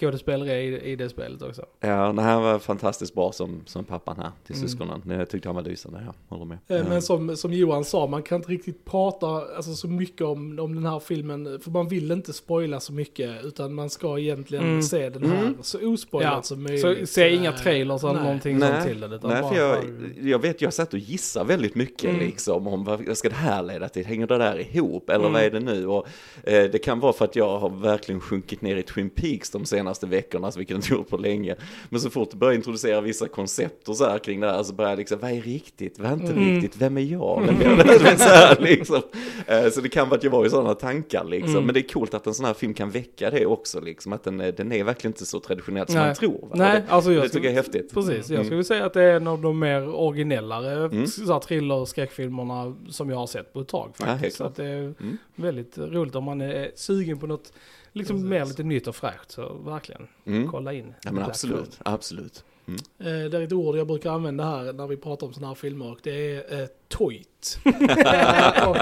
skådespelare 0.00 0.62
i, 0.62 0.92
i 0.92 0.96
det 0.96 1.08
spelet 1.08 1.42
också. 1.42 1.62
Ja, 1.80 2.12
nej, 2.12 2.24
han 2.24 2.42
var 2.42 2.58
fantastiskt 2.58 3.14
bra 3.14 3.32
som, 3.32 3.60
som 3.66 3.84
pappan 3.84 4.16
här 4.16 4.30
till 4.46 4.54
Mm. 4.56 4.68
syskonen. 4.68 5.02
Jag 5.06 5.30
tyckte 5.30 5.48
han 5.48 5.56
var 5.56 5.62
lysande, 5.62 6.02
ja, 6.06 6.14
håller 6.28 6.44
med. 6.44 6.58
Eh, 6.68 6.76
Ja. 6.76 6.84
Men 6.88 7.02
som, 7.02 7.36
som 7.36 7.52
Johan 7.52 7.84
sa, 7.84 8.06
man 8.06 8.22
kan 8.22 8.36
inte 8.36 8.48
riktigt 8.52 8.84
prata 8.84 9.26
alltså, 9.56 9.74
så 9.74 9.88
mycket 9.88 10.20
om, 10.26 10.58
om 10.58 10.74
den 10.74 10.86
här 10.86 10.98
filmen, 10.98 11.60
för 11.60 11.70
man 11.70 11.88
vill 11.88 12.10
inte 12.10 12.32
spoila 12.32 12.80
så 12.80 12.92
mycket, 12.92 13.44
utan 13.44 13.74
man 13.74 13.90
ska 13.90 14.18
egentligen 14.18 14.64
Mm. 14.64 14.82
se 14.82 15.08
den 15.10 15.30
här 15.30 15.42
Mm. 15.42 15.54
så 15.62 15.88
ospoilat 15.92 16.32
Ja, 16.36 16.42
som 16.42 16.56
Så 16.56 16.86
möjligt. 16.86 17.08
se 17.10 17.34
inga 17.34 17.48
Eh, 17.50 17.56
trailers 17.56 18.02
eller 18.04 18.14
nej. 18.14 18.22
någonting 18.22 18.58
Nej, 18.58 18.72
sånt 18.72 18.84
till 18.86 19.00
den. 19.00 19.20
Nej, 19.22 19.42
för 19.42 19.54
jag, 19.56 19.84
jag 20.22 20.38
vet, 20.42 20.60
jag 20.60 20.72
satt 20.74 20.92
och 20.92 20.98
gissar 20.98 21.44
väldigt 21.44 21.74
mycket 21.74 22.04
Mm. 22.10 22.20
liksom 22.20 22.66
om 22.66 22.84
vad 22.84 23.16
ska 23.16 23.28
det 23.28 23.34
här 23.34 23.62
leda 23.62 23.88
till? 23.88 24.06
Hänger 24.06 24.26
det 24.26 24.38
där 24.38 24.76
ihop? 24.76 25.10
Eller 25.10 25.20
Mm. 25.20 25.32
vad 25.32 25.42
är 25.42 25.50
det 25.50 25.60
nu? 25.60 25.86
Och 25.86 26.06
eh, 26.44 26.70
det 26.70 26.78
kan 26.84 27.00
vara 27.00 27.12
för 27.12 27.24
att 27.24 27.36
jag 27.36 27.58
har 27.58 27.70
verkligen 27.70 28.20
sjunkit 28.20 28.62
ner 28.62 28.76
i 28.76 28.82
Twin 28.82 29.10
Peaks 29.10 29.50
de 29.50 29.65
senaste 29.66 30.06
veckorna, 30.06 30.52
så 30.52 30.58
vilket 30.58 30.74
jag 30.74 30.78
inte 30.78 30.94
gjort 30.94 31.08
på 31.08 31.16
länge. 31.16 31.54
Men 31.88 32.00
så 32.00 32.10
fort 32.10 32.30
du 32.30 32.36
börjar 32.36 32.54
introducera 32.54 33.00
vissa 33.00 33.28
koncept 33.28 33.88
och 33.88 33.96
så 33.96 34.04
här 34.08 34.18
kring 34.18 34.40
det 34.40 34.50
här 34.50 34.62
så 34.62 34.72
börjar 34.74 34.90
jag 34.90 34.98
liksom, 34.98 35.18
vad 35.20 35.30
är 35.30 35.40
riktigt? 35.42 35.98
Vad 35.98 36.08
är 36.10 36.14
inte 36.14 36.32
Mm. 36.32 36.54
riktigt? 36.54 36.82
Vem 36.82 36.96
är 36.98 37.00
jag? 37.02 37.42
Vem 37.46 37.60
är 37.60 37.64
jag? 37.64 37.76
Vet, 38.02 38.18
så, 38.20 38.28
här, 38.28 38.56
liksom. 38.60 39.02
eh, 39.46 39.68
så 39.70 39.80
det 39.80 39.88
kan 39.88 40.08
vara 40.08 40.18
att 40.18 40.24
jag 40.24 40.30
var 40.30 40.46
i 40.46 40.50
sådana 40.50 40.74
tankar 40.74 41.24
liksom. 41.24 41.50
Mm. 41.50 41.64
Men 41.64 41.74
det 41.74 41.80
är 41.80 41.88
coolt 41.88 42.14
att 42.14 42.26
en 42.26 42.34
sån 42.34 42.46
här 42.46 42.54
film 42.54 42.74
kan 42.74 42.90
väcka 42.90 43.30
det 43.30 43.46
också 43.46 43.80
liksom. 43.80 44.12
Att 44.12 44.24
den, 44.24 44.40
är- 44.40 44.52
den 44.52 44.72
är 44.72 44.84
verkligen 44.84 45.12
inte 45.12 45.26
så 45.26 45.40
traditionell 45.40 45.86
som 45.86 45.94
Nej. 45.96 46.06
man 46.06 46.14
tror. 46.14 46.40
va? 46.42 46.48
Nej, 46.54 46.80
det, 46.86 46.92
alltså 46.92 47.12
jag 47.12 47.22
det 47.22 47.28
tycker 47.28 47.44
jag 47.44 47.52
är 47.52 47.56
häftigt. 47.56 47.94
Precis, 47.94 48.28
jag 48.30 48.34
Mm. 48.36 48.44
skulle 48.46 48.64
säga 48.64 48.86
att 48.86 48.92
det 48.92 49.02
är 49.02 49.16
en 49.16 49.26
av 49.26 49.42
de 49.42 49.58
mer 49.58 49.88
originellare 49.94 50.84
Mm. 50.84 51.06
så 51.06 51.40
thriller 51.40 51.74
och 51.74 51.88
skräckfilmerna 51.88 52.74
som 52.90 53.10
jag 53.10 53.16
har 53.16 53.26
sett 53.26 53.52
på 53.52 53.60
ett 53.60 53.68
tag 53.68 53.92
Ja, 53.98 54.04
faktiskt. 54.06 54.36
så 54.36 54.42
klart. 54.42 54.50
att 54.50 54.56
det 54.56 54.64
är 54.66 54.78
Mm. 55.00 55.18
väldigt 55.34 55.78
roligt 55.78 56.14
om 56.14 56.24
man 56.24 56.40
är 56.40 56.70
sugen 56.74 57.18
på 57.18 57.26
något 57.26 57.52
liksom 57.96 58.16
Precis. 58.16 58.30
mer 58.30 58.44
lite 58.44 58.62
nytt 58.62 58.86
och 58.86 58.96
fräscht. 58.96 59.30
Så 59.30 59.52
verkligen, 59.64 60.06
Mm. 60.26 60.48
kolla 60.50 60.72
in. 60.72 60.94
Ja 61.02 61.12
men 61.12 61.22
absolut, 61.24 61.56
Phone. 61.78 61.94
absolut. 61.94 62.44
Mm. 62.68 62.80
Eh, 63.24 63.30
det 63.30 63.38
är 63.38 63.42
ett 63.42 63.52
ord 63.52 63.76
jag 63.76 63.86
brukar 63.86 64.10
använda 64.12 64.44
här 64.44 64.72
när 64.72 64.86
vi 64.86 64.96
pratar 64.96 65.26
om 65.26 65.32
sådana 65.32 65.48
här 65.48 65.54
filmer 65.54 65.90
och 65.92 65.98
det 66.02 66.10
är 66.34 66.60
eh, 66.62 66.66
tojt. 66.88 67.58
Eh, 67.64 68.68
och, 68.68 68.76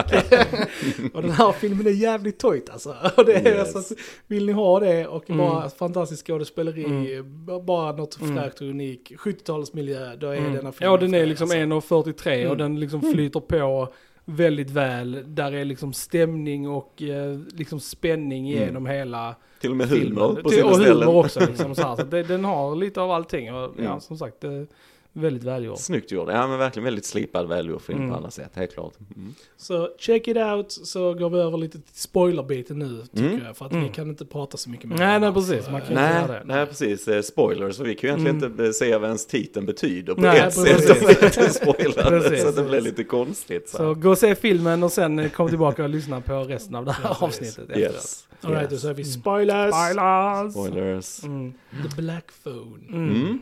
och 1.14 1.22
den 1.22 1.30
här 1.30 1.52
filmen 1.52 1.86
är 1.86 1.90
jävligt 1.90 2.38
tojt 2.38 2.70
alltså. 2.70 2.96
Och 3.16 3.24
det 3.24 3.32
är, 3.34 3.54
Yes. 3.56 3.72
så 3.72 3.78
att, 3.78 3.92
vill 4.26 4.46
ni 4.46 4.52
ha 4.52 4.80
det 4.80 5.06
och 5.06 5.30
Mm. 5.30 5.38
bara 5.46 5.70
fantastisk 5.70 6.26
skådespeleri, 6.26 7.22
b- 7.22 7.52
bara 7.62 7.92
något 7.92 8.20
Mm. 8.20 8.36
fräscht 8.36 8.60
och 8.60 8.66
unikt, 8.66 9.12
70-talsmiljö, 9.12 10.16
då 10.16 10.26
är 10.28 10.36
Mm. 10.36 10.52
denna 10.54 10.72
filmen 10.72 10.92
Ja, 10.92 10.96
den 10.96 11.14
är 11.14 11.26
liksom 11.26 11.44
alltså. 11.44 11.58
1.43 11.58 12.46
och 12.46 12.54
Mm. 12.54 12.58
den 12.58 12.80
liksom 12.80 13.00
flyter 13.12 13.40
på 13.40 13.92
väldigt 14.24 14.70
väl. 14.70 15.22
Där 15.26 15.52
är 15.52 15.64
liksom 15.64 15.92
stämning 15.92 16.68
och 16.68 17.02
eh, 17.02 17.38
liksom 17.54 17.80
spänning 17.80 18.50
Mm. 18.52 18.64
genom 18.64 18.86
hela 18.86 19.34
Till 19.60 19.70
och 19.70 19.76
med 19.76 19.88
filmen. 19.88 20.18
humor 20.22 20.42
på 20.42 20.48
sina 20.48 20.66
och 20.66 20.74
ställen. 20.76 21.02
humor 21.08 21.24
också. 21.24 21.40
Liksom, 21.40 21.74
så 21.74 21.82
här. 21.82 21.96
Så 21.96 22.02
det, 22.02 22.22
den 22.22 22.44
har 22.44 22.76
lite 22.76 23.00
av 23.00 23.10
allting. 23.10 23.54
Och, 23.54 23.74
ja, 23.78 23.84
Mm. 23.84 24.00
som 24.00 24.18
sagt, 24.18 24.40
det 24.40 24.66
väldigt 25.16 25.44
välgjord. 25.44 25.78
Snyggt 25.78 26.12
gjord, 26.12 26.28
ja 26.30 26.46
men 26.46 26.58
verkligen 26.58 26.84
väldigt 26.84 27.04
slipad 27.06 27.48
välgjord 27.48 27.82
film 27.82 27.98
Mm. 27.98 28.10
på 28.10 28.16
alla 28.16 28.30
sätt, 28.30 28.50
helt 28.54 28.74
klart. 28.74 28.92
Mm. 29.16 29.34
Så 29.56 29.88
check 29.98 30.28
it 30.28 30.36
out, 30.36 30.72
så 30.72 31.14
går 31.14 31.30
vi 31.30 31.38
över 31.38 31.58
lite 31.58 31.78
till 31.80 31.94
spoilerbiten 32.00 32.78
nu 32.78 33.02
tycker 33.14 33.28
Mm. 33.28 33.44
jag. 33.46 33.56
För 33.56 33.66
att 33.66 33.72
Mm. 33.72 33.84
vi 33.84 33.90
kan 33.90 34.08
inte 34.08 34.24
prata 34.26 34.56
så 34.56 34.70
mycket 34.70 34.88
mer. 34.88 34.96
Nej, 34.96 35.16
om 35.16 35.22
nej, 35.22 35.32
precis. 35.32 35.64
Så, 35.64 35.70
Man 35.70 35.80
eh, 35.80 35.86
kan 35.88 35.96
inte 35.96 36.02
Nej, 36.12 36.22
göra 36.22 36.32
det. 36.38 36.42
nej 36.44 36.66
precis, 36.66 37.08
eh, 37.08 37.22
spoilers, 37.22 37.78
vi 37.80 37.94
kan 37.94 38.08
ju 38.08 38.12
egentligen 38.14 38.36
Mm. 38.52 38.60
inte 38.66 38.72
säga 38.72 38.98
vad 38.98 39.08
ens 39.08 39.26
titeln 39.26 39.66
betyder 39.66 40.14
på 40.14 40.20
Nej, 40.20 40.40
ett 40.40 40.54
sätt. 40.54 40.64
precis. 40.64 41.22
inte 41.38 41.50
spoilar 41.52 42.10
det, 42.10 42.20
Precis. 42.20 42.42
så 42.42 42.48
att 42.48 42.56
det 42.56 42.62
blir 42.64 42.80
lite 42.80 43.04
konstigt. 43.04 43.68
Så. 43.68 43.76
Så 43.76 43.94
gå 43.94 44.10
och 44.10 44.18
se 44.18 44.34
filmen 44.34 44.82
och 44.82 44.92
sen 44.92 45.18
eh, 45.18 45.30
kom 45.30 45.48
tillbaka 45.48 45.82
och 45.84 45.90
lyssna 45.90 46.20
på 46.20 46.40
resten 46.44 46.74
av 46.74 46.84
det 46.84 46.92
här 46.92 47.16
avsnittet 47.24 47.76
yes. 47.76 48.28
All 48.40 48.50
right, 48.52 48.68
då 48.70 48.74
yes. 48.74 48.82
så 48.82 48.88
är 48.88 48.94
vi 48.94 49.04
spoilers. 49.04 49.74
Spoilers! 49.74 50.52
Spoilers. 50.52 51.24
Mm. 51.24 51.52
The 51.96 52.02
Black 52.02 52.24
Phone. 52.42 53.38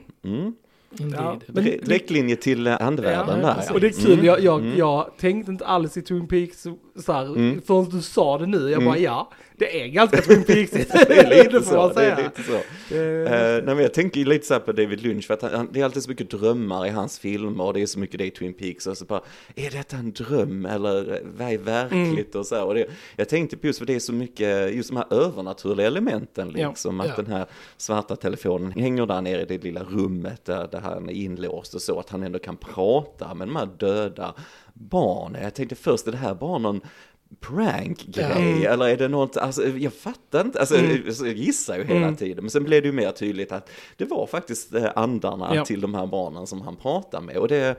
Mm. 1.00 1.12
Mm. 1.14 1.24
Mm. 1.24 1.40
Ja, 1.46 1.52
men- 1.52 1.64
Direktlinje 1.64 2.36
till 2.36 2.66
eh, 2.66 2.76
andevärlden 2.80 3.40
Ja, 3.40 3.46
där. 3.46 3.62
ja. 3.66 3.72
Och 3.74 3.80
det 3.80 3.86
är 3.86 4.02
kul, 4.02 4.12
Mm. 4.12 4.24
jag, 4.24 4.40
jag, 4.40 4.60
Mm. 4.60 4.78
jag 4.78 5.10
tänkte 5.18 5.52
inte 5.52 5.66
alls 5.66 5.96
i 5.96 6.02
Twin 6.02 6.28
Peaks 6.28 6.66
så, 6.96 7.12
här, 7.12 7.24
Mm. 7.26 7.62
förrän 7.66 7.88
du 7.88 8.02
sa 8.02 8.38
det 8.38 8.46
nu. 8.46 8.70
Jag 8.70 8.84
bara 8.84 8.90
Mm. 8.96 9.02
ja, 9.04 9.30
det 9.56 9.80
är 9.82 9.86
ganska 9.86 10.16
Twin 10.16 10.44
Peaksigt. 10.46 10.92
Det 10.92 11.18
är 11.18 11.30
lite 11.44 11.62
så. 11.62 11.88
Det 11.92 12.04
är 12.04 12.16
lite 12.22 12.42
så. 12.42 12.54
Eh, 12.94 13.64
nej, 13.64 13.74
men 13.74 13.78
jag 13.78 13.94
tänker 13.94 14.24
lite 14.24 14.46
så 14.46 14.54
här 14.54 14.60
på 14.60 14.72
David 14.72 15.02
Lynch, 15.02 15.26
för 15.26 15.34
att 15.34 15.42
han, 15.42 15.68
det 15.72 15.80
är 15.80 15.84
alltid 15.84 16.02
så 16.02 16.10
mycket 16.10 16.30
drömmar 16.30 16.86
i 16.86 16.90
hans 16.90 17.18
filmer 17.18 17.64
och 17.64 17.74
det 17.74 17.82
är 17.82 17.86
så 17.86 17.98
mycket 17.98 18.18
det 18.18 18.26
i 18.26 18.30
Twin 18.30 18.52
Peaks. 18.54 18.86
Och 18.86 18.96
så 18.98 19.04
bara, 19.04 19.20
är 19.54 19.70
detta 19.70 19.96
en 19.96 20.12
dröm 20.12 20.66
eller 20.66 21.20
vad 21.38 21.52
är 21.52 21.58
verkligt? 21.58 22.34
Och 22.34 22.46
så 22.46 22.54
här, 22.54 22.64
och 22.64 22.74
det, 22.74 22.86
jag 23.16 23.28
tänkte 23.28 23.56
på 23.56 23.66
just 23.66 23.78
för 23.78 23.86
det 23.86 23.94
är 23.94 23.98
så 24.00 24.12
mycket, 24.12 24.74
just 24.74 24.88
de 24.90 24.96
här 24.96 25.06
övernaturliga 25.10 25.86
elementen 25.86 26.52
Ja. 26.56 26.68
liksom. 26.68 27.00
Att 27.00 27.06
Ja. 27.06 27.12
den 27.16 27.26
här 27.26 27.46
svarta 27.76 28.16
telefonen 28.16 28.72
hänger 28.72 29.06
där 29.06 29.20
nere 29.20 29.42
i 29.42 29.44
det 29.44 29.64
lilla 29.64 29.82
rummet 29.82 30.44
där, 30.44 30.68
där 30.70 30.80
han 30.82 31.08
är 31.08 31.12
inlåst 31.12 31.74
och 31.74 31.82
så. 31.82 31.98
Att 32.00 32.10
han 32.10 32.22
ändå 32.22 32.38
kan 32.38 32.56
prata 32.56 33.34
med 33.34 33.48
de 33.48 33.56
här 33.56 33.66
döda 33.78 34.34
barnen. 34.74 35.42
Jag 35.42 35.54
tänkte 35.54 35.74
först, 35.74 36.06
är 36.06 36.12
det 36.12 36.18
här 36.18 36.34
bara 36.34 36.58
någon 36.58 36.80
prank-grej? 37.40 38.60
Ja. 38.62 38.70
Eller 38.70 38.88
är 38.88 38.96
det 38.96 39.08
något, 39.08 39.36
alltså 39.36 39.68
jag 39.68 39.92
fattar 39.92 40.40
inte, 40.40 40.60
alltså 40.60 40.76
Mm. 40.78 41.02
jag 41.06 41.32
gissar 41.36 41.76
ju 41.78 41.84
hela 41.84 42.00
Mm. 42.06 42.16
tiden. 42.16 42.44
Men 42.44 42.50
sen 42.50 42.64
blev 42.64 42.82
det 42.82 42.86
ju 42.88 42.92
mer 42.92 43.10
tydligt 43.10 43.52
att 43.52 43.70
det 43.96 44.04
var 44.04 44.26
faktiskt 44.26 44.74
eh, 44.74 44.86
andarna 44.96 45.54
Ja. 45.54 45.64
till 45.64 45.80
de 45.80 45.94
här 45.94 46.06
barnen 46.06 46.46
som 46.46 46.60
han 46.62 46.76
pratar 46.76 47.20
med. 47.20 47.36
Och 47.36 47.48
det, 47.48 47.76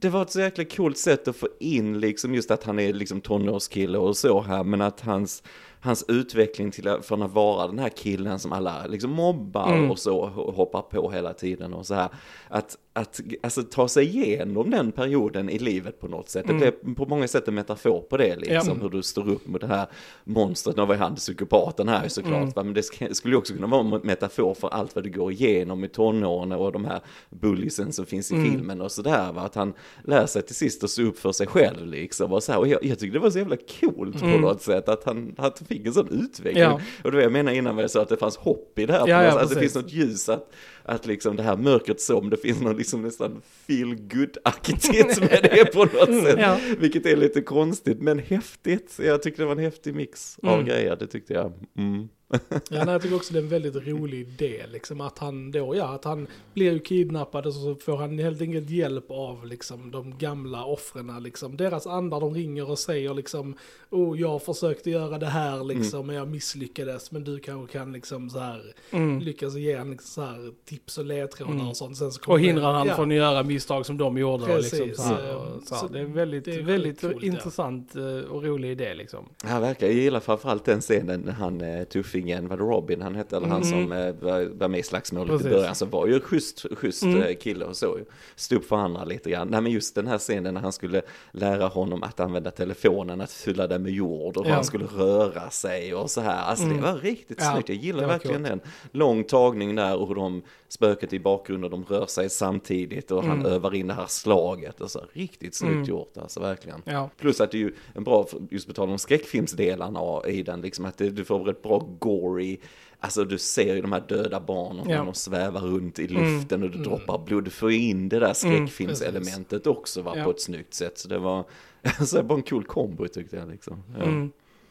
det 0.00 0.08
var 0.08 0.22
ett 0.22 0.30
så 0.30 0.40
jäkla 0.40 0.64
coolt 0.64 0.98
sätt 0.98 1.28
att 1.28 1.36
få 1.36 1.48
in 1.60 2.00
liksom 2.00 2.34
just 2.34 2.50
att 2.50 2.64
han 2.64 2.78
är 2.78 2.92
liksom 2.92 3.20
tonårskille 3.20 3.98
och 3.98 4.16
så 4.16 4.40
här, 4.40 4.64
men 4.64 4.80
att 4.80 5.00
hans 5.00 5.42
hans 5.80 6.04
utveckling 6.08 6.70
till 6.70 6.88
att, 6.88 7.06
från 7.06 7.22
att 7.22 7.32
vara 7.32 7.66
den 7.66 7.78
här 7.78 7.88
killen 7.88 8.38
som 8.38 8.52
alla 8.52 8.86
liksom 8.86 9.10
mobbar 9.10 9.72
Mm. 9.72 9.90
och 9.90 9.98
så 9.98 10.18
och 10.18 10.54
hoppar 10.54 10.82
på 10.82 11.10
hela 11.10 11.34
tiden 11.34 11.74
och 11.74 11.86
så 11.86 11.94
här. 11.94 12.08
Att, 12.48 12.76
att 12.98 13.20
alltså, 13.42 13.62
ta 13.62 13.88
sig 13.88 14.04
igenom 14.06 14.70
den 14.70 14.92
perioden 14.92 15.50
i 15.50 15.58
livet 15.58 16.00
på 16.00 16.08
något 16.08 16.28
sätt. 16.28 16.46
Det 16.48 16.54
blev 16.54 16.94
på 16.94 17.06
många 17.06 17.28
sätt 17.28 17.48
en 17.48 17.54
metafor 17.54 18.00
på 18.00 18.16
det 18.16 18.36
liksom. 18.36 18.56
Mm. 18.56 18.76
Ja. 18.76 18.82
Hur 18.82 18.88
du 18.88 19.02
står 19.02 19.28
upp 19.28 19.46
mot 19.46 19.60
det 19.60 19.66
här 19.66 19.86
monstret. 20.24 20.76
Nu 20.76 20.86
var 20.86 20.94
ju 20.94 21.00
han 21.00 21.14
psykopaten 21.16 21.88
här 21.88 22.08
såklart. 22.08 22.34
Mm. 22.42 22.50
va, 22.56 22.62
Men 22.62 22.74
det 22.74 22.80
sk- 22.80 23.12
skulle 23.12 23.36
också 23.36 23.54
kunna 23.54 23.66
vara 23.66 23.80
en 23.96 24.00
metafor 24.06 24.54
för 24.54 24.68
allt 24.68 24.94
vad 24.94 25.04
du 25.04 25.10
går 25.10 25.32
igenom 25.32 25.84
i 25.84 25.88
tonåren 25.88 26.52
och 26.52 26.72
de 26.72 26.84
här 26.84 27.00
bullisen 27.30 27.92
som 27.92 28.06
finns 28.06 28.30
i 28.32 28.34
Mm. 28.34 28.50
filmen 28.50 28.80
och 28.80 28.92
sådär. 28.92 29.32
va. 29.32 29.40
Att 29.42 29.54
han 29.54 29.72
lär 30.04 30.26
sig 30.26 30.42
till 30.42 30.54
sist 30.54 30.84
att 30.84 30.90
stå 30.90 31.02
upp 31.02 31.18
för 31.18 31.32
sig 31.32 31.46
själv 31.46 31.86
liksom. 31.86 32.32
Och, 32.32 32.42
så 32.42 32.52
här. 32.52 32.58
och 32.58 32.68
jag, 32.68 32.84
jag 32.84 32.98
tyckte 32.98 33.18
det 33.18 33.22
var 33.22 33.30
så 33.30 33.38
jävla 33.38 33.56
coolt 33.80 34.20
på 34.20 34.26
något 34.26 34.62
sätt 34.62 34.88
att 34.88 35.04
han, 35.04 35.34
han 35.38 35.52
fick 35.68 35.86
en 35.86 35.92
sån 35.94 36.08
utveckling. 36.08 36.64
Mm. 36.64 36.76
Ja. 36.78 36.80
Och 37.04 37.10
det 37.10 37.16
var 37.16 37.22
jag 37.22 37.32
menar 37.32 37.52
innan 37.52 37.76
var 37.76 37.82
jag 37.82 37.90
sa 37.90 38.02
att 38.02 38.08
det 38.08 38.16
fanns 38.16 38.36
hopp 38.36 38.78
i 38.78 38.86
det 38.86 38.92
här. 38.92 39.08
Ja, 39.08 39.24
ja, 39.24 39.40
att 39.40 39.48
det 39.50 39.60
finns 39.60 39.74
något 39.74 39.92
ljus 39.92 40.28
att, 40.28 40.52
att 40.82 41.06
liksom 41.06 41.36
det 41.36 41.42
här 41.42 41.56
mörkret 41.56 42.00
som, 42.00 42.30
det 42.30 42.36
finns 42.36 42.60
någon 42.60 42.76
liksom 42.88 43.02
nästan 43.02 43.42
feel 43.66 43.94
good-aktigt 43.94 45.20
med 45.20 45.42
det 45.42 45.72
på 45.72 45.78
något 45.84 45.92
sätt. 46.24 46.38
Mm, 46.38 46.40
Ja. 46.40 46.58
Vilket 46.78 47.06
är 47.06 47.16
lite 47.16 47.40
konstigt 47.42 48.00
men 48.00 48.18
häftigt. 48.18 48.98
Jag 49.02 49.22
tyckte 49.22 49.42
det 49.42 49.46
var 49.46 49.52
en 49.52 49.58
häftig 49.58 49.94
mix 49.94 50.38
av 50.42 50.54
Mm. 50.54 50.66
grejer, 50.66 50.96
det 50.96 51.06
tyckte 51.06 51.32
jag. 51.34 51.52
Mm. 51.78 52.08
Ja, 52.30 52.38
nej, 52.70 52.88
jag 52.88 53.02
tycker 53.02 53.16
också 53.16 53.32
det 53.32 53.38
är 53.38 53.42
en 53.42 53.48
väldigt 53.48 53.76
rolig 53.76 54.20
idé, 54.20 54.64
liksom 54.72 55.00
att 55.00 55.18
han 55.18 55.50
då, 55.50 55.76
ja, 55.76 55.88
att 55.94 56.04
han 56.04 56.26
blir 56.54 56.72
ju 56.72 56.78
kidnappad 56.78 57.46
och 57.46 57.52
så 57.54 57.74
får 57.74 57.96
han 57.96 58.18
helt 58.18 58.40
enkelt 58.40 58.70
hjälp 58.70 59.04
av 59.10 59.46
liksom 59.46 59.90
de 59.90 60.18
gamla 60.18 60.64
offren, 60.64 61.12
liksom. 61.22 61.56
Deras 61.56 61.86
andar, 61.86 62.20
de 62.20 62.34
ringer 62.34 62.70
och 62.70 62.78
säger 62.78 63.14
liksom, 63.14 63.56
oh, 63.90 64.20
jag 64.20 64.42
försökte 64.42 64.90
göra 64.90 65.18
det 65.18 65.26
här 65.26 65.64
liksom, 65.64 66.06
men 66.06 66.16
jag 66.16 66.28
misslyckades, 66.28 67.10
men 67.12 67.24
du 67.24 67.38
kanske 67.38 67.72
kan 67.78 67.92
liksom 67.92 68.30
så 68.30 68.38
här, 68.38 68.74
Mm. 68.90 69.18
lyckas 69.18 69.54
ge 69.54 69.76
han 69.76 69.90
liksom 69.90 70.06
så 70.08 70.20
här 70.22 70.52
tips 70.64 70.98
och 70.98 71.04
ledtrådar 71.04 71.52
Mm. 71.52 71.68
och 71.68 71.76
sånt. 71.76 71.96
Sen 71.96 72.12
så 72.12 72.20
Och 72.32 72.40
hindrar 72.40 72.72
han 72.72 72.86
ja. 72.86 72.94
från 72.96 73.10
att 73.10 73.16
göra 73.16 73.42
misstag 73.42 73.86
som 73.86 73.98
de 73.98 74.18
gjorde. 74.18 74.56
Liksom 74.56 74.78
Precis, 74.78 74.96
så 74.96 75.02
här, 75.02 75.36
och 75.36 75.62
så 75.64 75.74
här. 75.74 75.80
så 75.82 75.88
Det 75.88 75.98
är 75.98 76.02
en 76.04 76.12
väldigt, 76.12 76.44
det 76.44 76.54
är 76.54 76.62
väldigt 76.62 77.00
sjukt 77.00 77.12
coolt, 77.12 77.24
ja. 77.26 77.32
intressant 77.32 77.96
eh, 77.96 78.02
och 78.30 78.42
rolig 78.44 78.70
idé 78.70 78.94
liksom. 78.94 79.24
Han 79.44 79.62
verkar, 79.62 79.86
jag 79.86 79.96
gillar 79.96 80.20
framförallt 80.20 80.64
den 80.64 80.80
scenen 80.80 81.20
när 81.20 81.32
han 81.32 81.60
eh, 81.60 81.84
vad 82.26 82.58
det 82.58 82.64
Robin 82.64 83.02
han 83.02 83.14
hette, 83.14 83.36
eller 83.36 83.48
han 83.48 83.62
Mm. 83.62 83.68
som 83.70 83.92
eh, 83.92 84.14
var, 84.20 84.58
var 84.58 84.68
med 84.68 84.80
i 84.80 84.82
slagsmålet 84.82 85.30
Precis. 85.30 85.46
i 85.46 85.50
början, 85.50 85.74
så 85.74 85.86
var 85.86 86.06
ju 86.06 86.20
schysst, 86.20 86.66
schysst 86.76 87.02
Mm. 87.02 87.22
eh, 87.22 87.34
kille 87.36 87.64
och 87.64 87.76
så. 87.76 87.98
Stod 88.36 88.58
upp 88.58 88.64
för 88.64 88.76
andra 88.76 89.04
lite 89.04 89.30
grann. 89.30 89.48
Nej 89.48 89.60
men 89.60 89.72
just 89.72 89.94
den 89.94 90.06
här 90.06 90.18
scenen 90.18 90.54
när 90.54 90.60
han 90.60 90.72
skulle 90.72 91.02
lära 91.32 91.66
honom 91.66 92.02
att 92.02 92.20
använda 92.20 92.50
telefonen, 92.50 93.20
att 93.20 93.32
fylla 93.32 93.66
den 93.66 93.82
med 93.82 93.92
jord 93.92 94.36
och 94.36 94.46
Ja. 94.46 94.54
han 94.54 94.64
skulle 94.64 94.84
röra 94.84 95.50
sig 95.50 95.94
och 95.94 96.10
så 96.10 96.20
här. 96.20 96.42
Alltså 96.42 96.64
Mm. 96.64 96.76
det 96.76 96.82
var 96.82 96.94
riktigt 96.98 97.38
Ja, 97.40 97.52
snyggt, 97.52 97.68
jag 97.68 97.78
gillar 97.78 98.00
var 98.00 98.08
verkligen 98.08 98.36
coolt. 98.44 98.48
den. 98.48 98.60
Lång 98.92 99.24
tagning 99.24 99.74
där 99.74 99.96
och 99.96 100.08
hur 100.08 100.14
de, 100.14 100.42
spöket 100.68 101.12
i 101.12 101.20
bakgrunden, 101.20 101.70
de 101.70 101.84
rör 101.84 102.06
sig 102.06 102.30
samtidigt 102.30 103.10
och 103.10 103.24
han 103.24 103.40
Mm. 103.40 103.52
övar 103.52 103.74
in 103.74 103.86
det 103.86 103.94
här 103.94 104.06
slaget 104.06 104.80
och 104.80 104.90
så. 104.90 105.04
Riktigt 105.12 105.54
snyggt 105.54 105.72
Mm. 105.74 105.84
gjort 105.84 106.18
alltså, 106.18 106.40
verkligen. 106.40 106.82
Ja. 106.84 107.10
Plus 107.18 107.40
att 107.40 107.50
det 107.50 107.56
är 107.56 107.60
ju 107.60 107.74
en 107.94 108.04
bra, 108.04 108.26
just 108.50 108.66
på 108.66 108.72
tal 108.72 108.90
om 108.90 108.98
skräckfilmsdelarna 108.98 110.00
i 110.26 110.42
den, 110.42 110.60
liksom 110.60 110.84
att 110.84 110.96
det, 110.98 111.10
du 111.10 111.24
får 111.24 111.38
rätt 111.44 111.62
bra 111.62 111.88
gory, 111.98 112.58
alltså 113.00 113.24
du 113.24 113.38
ser 113.38 113.74
ju 113.74 113.82
de 113.82 113.92
här 113.92 114.04
döda 114.08 114.40
barnen 114.40 114.88
Ja. 114.90 115.04
de 115.04 115.14
svävar 115.14 115.60
runt 115.60 115.98
i 115.98 116.06
Mm. 116.06 116.22
luften 116.36 116.62
och 116.62 116.70
det 116.70 116.78
droppar 116.82 117.18
blod, 117.18 117.44
du 117.44 117.50
får 117.50 117.72
in 117.72 118.08
det 118.08 118.18
där 118.18 118.24
Mm, 118.26 118.34
skräckfilmselementet 118.34 119.66
också 119.66 120.02
va, 120.02 120.12
Ja. 120.16 120.24
på 120.24 120.30
ett 120.30 120.40
snyggt 120.42 120.74
sätt, 120.74 120.98
så 120.98 121.08
det 121.08 121.18
var, 121.18 121.44
alltså 121.98 122.22
var 122.22 122.36
en 122.36 122.42
cool 122.42 122.64
kombo 122.64 123.08
tyckte 123.08 123.36
jag 123.36 123.48
liksom. 123.48 123.82
Ja. 123.98 124.04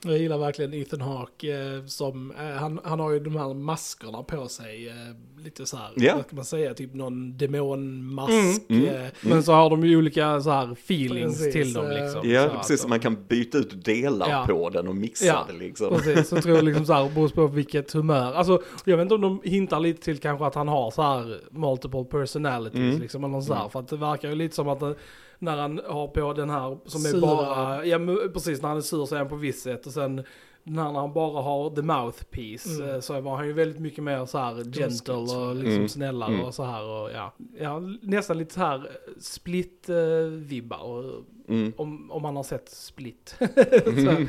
Mm. 0.03 0.13
Jag 0.13 0.21
gillar 0.21 0.37
verkligen 0.37 0.73
Ethan 0.73 1.01
Hawke 1.01 1.57
eh, 1.75 1.85
som, 1.85 2.31
eh, 2.31 2.45
han, 2.45 2.79
han 2.83 2.99
har 2.99 3.11
ju 3.11 3.19
de 3.19 3.35
här 3.35 3.53
maskerna 3.53 4.23
på 4.23 4.47
sig, 4.47 4.87
eh, 4.87 5.43
lite 5.43 5.65
så 5.65 5.77
här, 5.77 5.89
Ja. 5.95 6.15
vad 6.15 6.27
kan 6.29 6.35
man 6.35 6.45
säga, 6.45 6.73
typ 6.73 6.93
någon 6.93 7.37
demonmask. 7.37 8.31
Mm, 8.69 8.83
mm. 8.83 8.95
Eh, 8.95 9.07
Men 9.21 9.43
så 9.43 9.51
har 9.53 9.69
de 9.69 9.83
ju 9.85 9.97
olika 9.97 10.41
så 10.41 10.49
här 10.49 10.71
feelings 10.71 11.37
Precis, 11.37 11.53
till 11.53 11.73
dem 11.73 11.89
liksom. 11.89 12.29
Ja, 12.29 12.49
precis 12.57 12.81
som 12.81 12.89
man 12.89 12.99
kan 12.99 13.17
byta 13.27 13.57
ut 13.57 13.85
delar 13.85 14.29
Ja. 14.29 14.45
på 14.47 14.69
den 14.69 14.87
och 14.87 14.95
mixa 14.95 15.25
Ja, 15.25 15.45
det 15.47 15.53
liksom. 15.57 15.89
Precis, 15.89 16.27
så 16.27 16.41
tror 16.41 16.55
jag 16.55 16.65
liksom 16.65 16.85
så 16.85 16.93
här, 16.93 17.09
beror 17.15 17.29
på 17.29 17.47
vilket 17.47 17.93
humör. 17.93 18.33
Alltså, 18.33 18.61
jag 18.85 18.97
vet 18.97 19.03
inte 19.03 19.15
om 19.15 19.21
de 19.21 19.41
hintar 19.43 19.79
lite 19.79 20.01
till 20.01 20.17
kanske 20.17 20.45
att 20.45 20.55
han 20.55 20.67
har 20.67 20.91
så 20.91 21.01
här 21.01 21.39
multiple 21.51 22.03
personalities 22.03 22.77
Mm. 22.79 22.99
liksom, 23.01 23.23
eller 23.23 23.41
så 23.41 23.53
här, 23.53 23.69
för 23.69 23.79
att 23.79 23.87
det 23.87 23.97
verkar 23.97 24.29
ju 24.29 24.35
lite 24.35 24.55
som 24.55 24.69
att 24.69 24.79
det, 24.79 24.95
när 25.39 25.57
han 25.57 25.81
har 25.87 26.07
på 26.07 26.33
den 26.33 26.49
här 26.49 26.77
som 26.85 27.05
är 27.05 27.21
bara, 27.21 27.85
ja 27.85 27.99
precis 28.33 28.61
när 28.61 28.69
han 28.69 28.77
är 28.77 28.81
sur 28.81 29.05
så 29.05 29.15
är 29.15 29.19
han 29.19 29.29
på 29.29 29.35
visst 29.35 29.63
sätt 29.63 29.85
och 29.85 29.91
sen 29.93 30.23
när 30.63 30.83
han 30.83 31.13
bara 31.13 31.41
har 31.41 31.69
the 31.75 31.81
mouthpiece 31.81 32.79
Mm. 32.79 32.89
eh, 32.95 32.99
så 32.99 33.21
var 33.21 33.35
han 33.35 33.47
ju 33.47 33.53
väldigt 33.53 33.79
mycket 33.79 34.03
mer 34.03 34.25
så 34.25 34.37
här 34.37 34.63
gentle 34.79 35.13
och 35.13 35.55
liksom 35.55 35.75
Mm. 35.75 35.89
snällare 35.89 36.33
Mm. 36.33 36.45
och 36.45 36.53
så 36.53 36.63
här 36.63 36.83
och 36.83 37.11
ja, 37.11 37.33
ja 37.59 37.81
nästan 38.01 38.37
lite 38.37 38.53
så 38.53 38.59
här 38.59 38.89
split-vibbar 39.19 40.79
och 40.83 41.23
Mm. 41.49 41.73
om, 41.77 42.11
om 42.11 42.21
man 42.21 42.35
har 42.35 42.43
sett 42.43 42.69
Split. 42.69 43.35
så, 43.39 43.45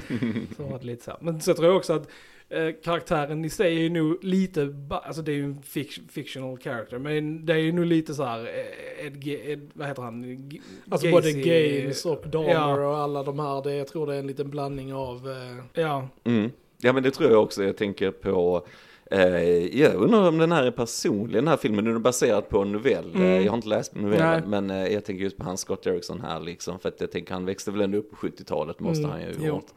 så 0.57 0.63
var 0.63 0.79
det 0.79 0.85
lite 0.85 1.05
så. 1.05 1.11
här. 1.11 1.19
Men 1.21 1.41
så 1.41 1.55
tror 1.55 1.67
jag 1.69 1.77
också 1.77 1.93
att 1.93 2.09
eh, 2.51 2.69
karaktären 2.85 3.45
i 3.45 3.51
sig 3.51 3.77
är 3.77 3.81
ju 3.81 3.91
nog 3.91 4.25
lite, 4.25 4.75
alltså 4.91 5.23
det 5.23 5.33
är 5.33 5.37
ju 5.37 5.45
en 5.45 5.55
fic- 5.63 6.09
fictional 6.11 6.59
character, 6.59 6.99
men 6.99 7.47
det 7.47 7.53
är 7.53 7.57
ju 7.59 7.73
nog 7.73 7.85
lite 7.87 8.15
så 8.15 8.25
här, 8.25 8.41
eh, 8.41 9.07
Ed, 9.07 9.29
Ed 9.29 9.71
vad 9.75 9.89
heter 9.89 10.03
han? 10.03 10.49
G- 10.49 10.61
Alltså 10.91 11.07
Gacy- 11.07 11.11
både 11.13 11.33
Gaines 11.33 12.05
och 12.07 12.25
Dahmer 12.29 12.51
Ja. 12.51 12.89
och 12.89 12.97
alla 12.97 13.23
de 13.23 13.39
här, 13.39 13.63
det, 13.63 13.75
jag 13.75 13.87
tror 13.89 14.07
det 14.07 14.15
är 14.15 14.19
en 14.19 14.27
liten 14.27 14.51
blandning 14.51 14.95
av... 14.95 15.31
Eh, 15.31 15.83
Ja, 15.83 16.09
Mm. 16.25 16.51
Ja 16.81 16.93
men 16.93 17.03
det 17.03 17.11
tror 17.11 17.31
jag 17.31 17.43
också, 17.43 17.65
jag 17.65 17.77
tänker 17.77 18.11
på 18.11 18.67
Eh, 19.11 19.79
jag 19.81 19.95
undrar 19.95 20.29
om 20.29 20.39
den 20.39 20.53
här 20.53 20.63
är 20.65 20.71
personlig, 20.71 21.35
den 21.35 21.49
här 21.49 21.57
filmen, 21.57 21.85
den 21.85 21.95
är 21.95 21.99
baserad 21.99 22.49
på 22.49 22.59
en 22.63 22.73
novell. 22.73 23.11
Mm. 23.15 23.23
Eh, 23.23 23.41
jag 23.45 23.51
har 23.53 23.57
inte 23.57 23.69
läst 23.69 23.95
novellen, 23.95 24.41
Nej. 24.51 24.63
men 24.63 24.71
eh, 24.87 24.93
jag 24.93 25.05
tänker 25.05 25.25
just 25.25 25.37
på 25.37 25.45
han 25.45 25.57
Scott 25.59 25.83
Derrickson 25.83 26.21
här 26.21 26.41
liksom, 26.41 26.79
för 26.79 26.89
att 26.89 27.01
jag 27.01 27.11
tänker 27.13 27.35
han 27.35 27.45
växte 27.45 27.71
väl 27.71 27.81
ändå 27.81 27.99
upp 27.99 28.11
på 28.11 28.17
70-talet, 28.17 28.81
måste 28.81 28.99
Mm, 29.05 29.11
han 29.11 29.21
ju 29.21 29.27
ha 29.27 29.33
jo. 29.39 29.47
gjort. 29.47 29.67
Eh, 29.67 29.75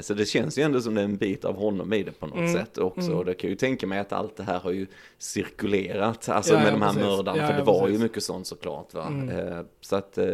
så 0.00 0.14
det 0.14 0.26
känns 0.26 0.58
ju 0.58 0.62
ändå 0.62 0.80
som 0.80 0.94
det 0.94 1.00
är 1.00 1.04
en 1.04 1.16
bit 1.16 1.44
av 1.44 1.56
honom 1.56 1.92
i 1.92 2.02
det 2.02 2.12
på 2.12 2.26
något 2.26 2.38
Mm, 2.38 2.52
sätt 2.52 2.78
också. 2.78 3.00
mm. 3.06 3.18
Och 3.18 3.24
det 3.24 3.34
kan 3.34 3.50
ju 3.50 3.56
tänka 3.56 3.86
mig 3.86 3.98
att 3.98 4.12
allt 4.12 4.36
det 4.36 4.42
här 4.42 4.58
har 4.58 4.70
ju 4.70 4.86
cirkulerat, 5.18 6.28
alltså 6.28 6.52
Ja, 6.54 6.58
med 6.58 6.66
ja, 6.66 6.70
de 6.70 6.82
här 6.82 6.88
precis. 6.88 7.02
mördarna, 7.04 7.38
Ja, 7.38 7.46
för 7.46 7.54
det 7.56 7.62
var 7.62 7.80
ju 7.80 7.84
precis. 7.86 8.02
mycket 8.02 8.22
sånt 8.22 8.46
såklart. 8.46 8.94
Va? 8.94 9.06
Mm. 9.06 9.28
Eh, 9.28 9.60
så 9.80 9.96
att 9.96 10.18
eh, 10.18 10.24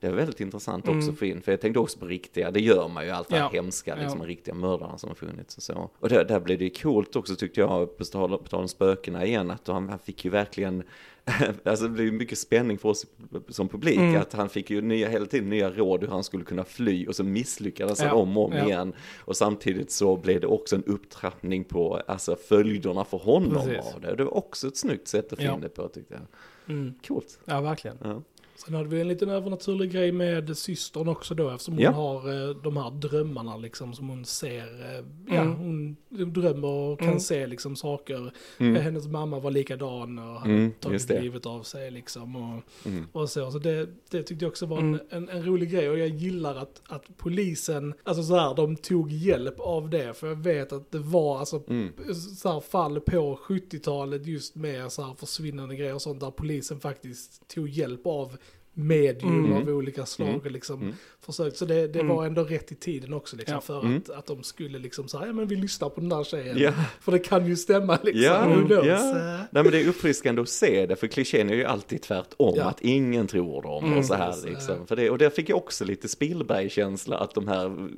det 0.00 0.06
är 0.06 0.12
väldigt 0.12 0.40
intressant 0.40 0.84
också 0.88 0.92
Mm. 1.02 1.16
för 1.16 1.26
in, 1.26 1.42
för 1.42 1.52
jag 1.52 1.60
tänkte 1.60 1.80
också 1.80 1.98
på 1.98 2.06
riktiga, 2.06 2.50
det 2.50 2.60
gör 2.60 2.88
man 2.88 3.04
ju, 3.04 3.10
allt 3.10 3.28
det 3.28 3.34
här 3.36 3.42
Ja. 3.42 3.48
hemska, 3.52 3.94
liksom, 3.96 4.20
Ja. 4.20 4.26
riktiga 4.26 4.54
mördarna 4.54 4.98
som 4.98 5.08
har 5.10 5.14
funnits 5.14 5.56
och 5.56 5.62
så. 5.62 5.90
Och 5.98 6.08
där, 6.08 6.24
där 6.24 6.40
blev 6.40 6.58
det 6.58 6.64
ju 6.64 6.70
coolt 6.70 7.16
också 7.16 7.36
tyckte 7.36 7.60
jag, 7.60 7.98
på 7.98 8.04
tal, 8.04 8.30
på 8.38 8.48
tal 8.48 8.60
om 8.60 8.68
spökena 8.68 9.24
igen, 9.26 9.50
att 9.50 9.66
han, 9.68 9.88
han 9.88 9.98
fick 9.98 10.24
ju 10.24 10.30
verkligen, 10.30 10.82
alltså 11.64 11.88
det 11.88 12.02
ju 12.02 12.12
mycket 12.12 12.38
spänning 12.38 12.78
för 12.78 12.88
oss 12.88 13.06
som 13.48 13.68
publik, 13.68 13.96
Mm. 13.98 14.20
att 14.20 14.32
han 14.32 14.48
fick 14.48 14.70
ju 14.70 14.80
nya, 14.82 15.08
hela 15.08 15.26
tiden 15.26 15.48
nya 15.50 15.70
råd 15.70 16.00
hur 16.00 16.08
han 16.08 16.24
skulle 16.24 16.44
kunna 16.44 16.64
fly 16.64 17.06
och 17.06 17.16
så 17.16 17.24
misslyckades 17.24 18.00
han 18.00 18.08
Ja. 18.08 18.14
om 18.14 18.36
och 18.36 18.44
om 18.44 18.52
Ja. 18.52 18.64
igen. 18.66 18.94
Och 19.18 19.36
samtidigt 19.36 19.90
så 19.90 20.16
blev 20.16 20.40
det 20.40 20.46
också 20.46 20.76
en 20.76 20.84
upptrappning 20.84 21.64
på 21.64 21.96
alltså, 22.06 22.36
följderna 22.36 23.04
för 23.04 23.18
honom 23.18 23.66
Precis. 23.66 23.94
av 23.94 24.00
det. 24.00 24.14
Det 24.16 24.24
var 24.24 24.36
också 24.36 24.68
ett 24.68 24.76
snyggt 24.76 25.08
sätt 25.08 25.32
att 25.32 25.38
få 25.38 25.44
Ja. 25.44 25.58
det 25.62 25.68
på 25.68 25.88
tyckte 25.88 26.14
jag. 26.14 26.76
mm. 26.76 26.94
Coolt. 27.06 27.38
ja 27.44 27.60
verkligen. 27.60 27.96
Ja. 28.02 28.22
Sen 28.56 28.74
hade 28.74 28.88
vi 28.88 29.00
en 29.00 29.08
liten 29.08 29.28
övernaturlig 29.28 29.92
grej 29.92 30.12
med 30.12 30.58
systern 30.58 31.08
också 31.08 31.34
då 31.34 31.50
eftersom 31.50 31.74
hon 31.74 31.82
Ja. 31.82 31.90
har 31.90 32.48
eh, 32.48 32.56
de 32.56 32.76
här 32.76 32.90
drömmarna 32.90 33.56
liksom 33.56 33.94
som 33.94 34.08
hon 34.08 34.24
ser. 34.24 34.62
Eh, 34.98 35.04
ja, 35.34 35.40
Mm. 35.40 35.54
hon 35.56 35.96
drömmer 36.32 36.68
och 36.68 36.98
kan 36.98 37.08
Mm. 37.08 37.20
se 37.20 37.46
liksom 37.46 37.76
saker. 37.76 38.32
Mm. 38.58 38.76
Eh, 38.76 38.82
Hennes 38.82 39.06
mamma 39.06 39.38
var 39.40 39.50
likadan 39.50 40.18
och 40.18 40.40
hade 40.40 40.54
Mm, 40.54 40.72
tagit 40.80 41.08
livet 41.08 41.46
av 41.46 41.62
sig 41.62 41.90
liksom. 41.90 42.36
Och, 42.36 42.62
Mm. 42.86 43.04
och 43.12 43.30
så. 43.30 43.50
Så 43.50 43.58
det, 43.58 43.88
det 44.10 44.22
tyckte 44.22 44.44
jag 44.44 44.50
också 44.50 44.66
var 44.66 44.78
Mm. 44.78 45.00
en, 45.10 45.28
en, 45.28 45.36
en 45.36 45.44
rolig 45.46 45.70
grej 45.70 45.90
och 45.90 45.98
jag 45.98 46.08
gillar 46.08 46.54
att, 46.56 46.82
att 46.88 47.04
polisen, 47.16 47.94
alltså 48.02 48.22
så 48.22 48.36
här, 48.36 48.54
de 48.54 48.76
tog 48.76 49.12
hjälp 49.12 49.60
av 49.60 49.90
det. 49.90 50.14
För 50.16 50.26
jag 50.26 50.36
vet 50.42 50.72
att 50.72 50.90
det 50.90 50.98
var 50.98 51.38
alltså 51.38 51.62
Mm. 51.68 51.92
så 52.36 52.52
här 52.52 52.60
fall 52.60 53.00
på 53.00 53.38
70-talet 53.48 54.26
just 54.26 54.54
med 54.54 54.92
så 54.92 55.02
här 55.02 55.14
försvinnande 55.14 55.76
grejer 55.76 55.94
och 55.94 56.02
sånt 56.02 56.20
där 56.20 56.30
polisen 56.30 56.80
faktiskt 56.80 57.48
tog 57.48 57.68
hjälp 57.68 58.06
av 58.06 58.36
medium 58.74 59.44
Mm. 59.44 59.52
av 59.62 59.68
olika 59.68 60.06
slag 60.06 60.28
Mm. 60.28 60.52
liksom 60.52 60.80
Mm. 60.82 60.94
försökt. 61.20 61.56
Så 61.56 61.64
det, 61.64 61.86
det 61.86 62.00
Mm. 62.00 62.16
var 62.16 62.26
ändå 62.26 62.42
rätt 62.44 62.72
i 62.72 62.74
tiden 62.74 63.14
också 63.14 63.36
liksom 63.36 63.54
Ja. 63.54 63.60
för 63.60 63.80
Mm. 63.80 63.96
att, 63.96 64.10
att 64.10 64.26
de 64.26 64.42
skulle 64.42 64.78
liksom 64.78 65.08
säga 65.08 65.26
ja 65.26 65.32
men 65.32 65.46
vi 65.46 65.56
lyssnar 65.56 65.88
på 65.88 66.00
den 66.00 66.08
där 66.08 66.24
tjejen. 66.24 66.58
Ja. 66.58 66.72
För 67.00 67.12
det 67.12 67.18
kan 67.18 67.46
ju 67.46 67.56
stämma 67.56 67.98
liksom. 68.02 68.22
Ja. 68.22 68.44
Eh, 68.44 69.40
Nej 69.50 69.62
men 69.62 69.70
det 69.70 69.80
är 69.82 69.88
uppfriskande 69.88 70.42
att 70.42 70.48
se 70.48 70.86
det, 70.86 70.96
för 70.96 71.06
klichén 71.06 71.50
är 71.50 71.54
ju 71.54 71.64
alltid 71.64 72.02
tvärtom, 72.02 72.54
Ja. 72.56 72.64
att 72.64 72.80
ingen 72.80 73.26
tror 73.26 73.62
dem 73.62 73.84
Mm, 73.84 73.98
och 73.98 74.04
så 74.04 74.14
här 74.14 74.34
liksom. 74.44 74.86
För 74.86 74.96
det, 74.96 75.10
och 75.10 75.18
där 75.18 75.30
fick 75.30 75.48
jag 75.48 75.58
också 75.58 75.84
lite 75.84 76.08
Spielberg-känsla 76.08 77.16
att 77.18 77.34
de 77.34 77.48
här 77.48 77.88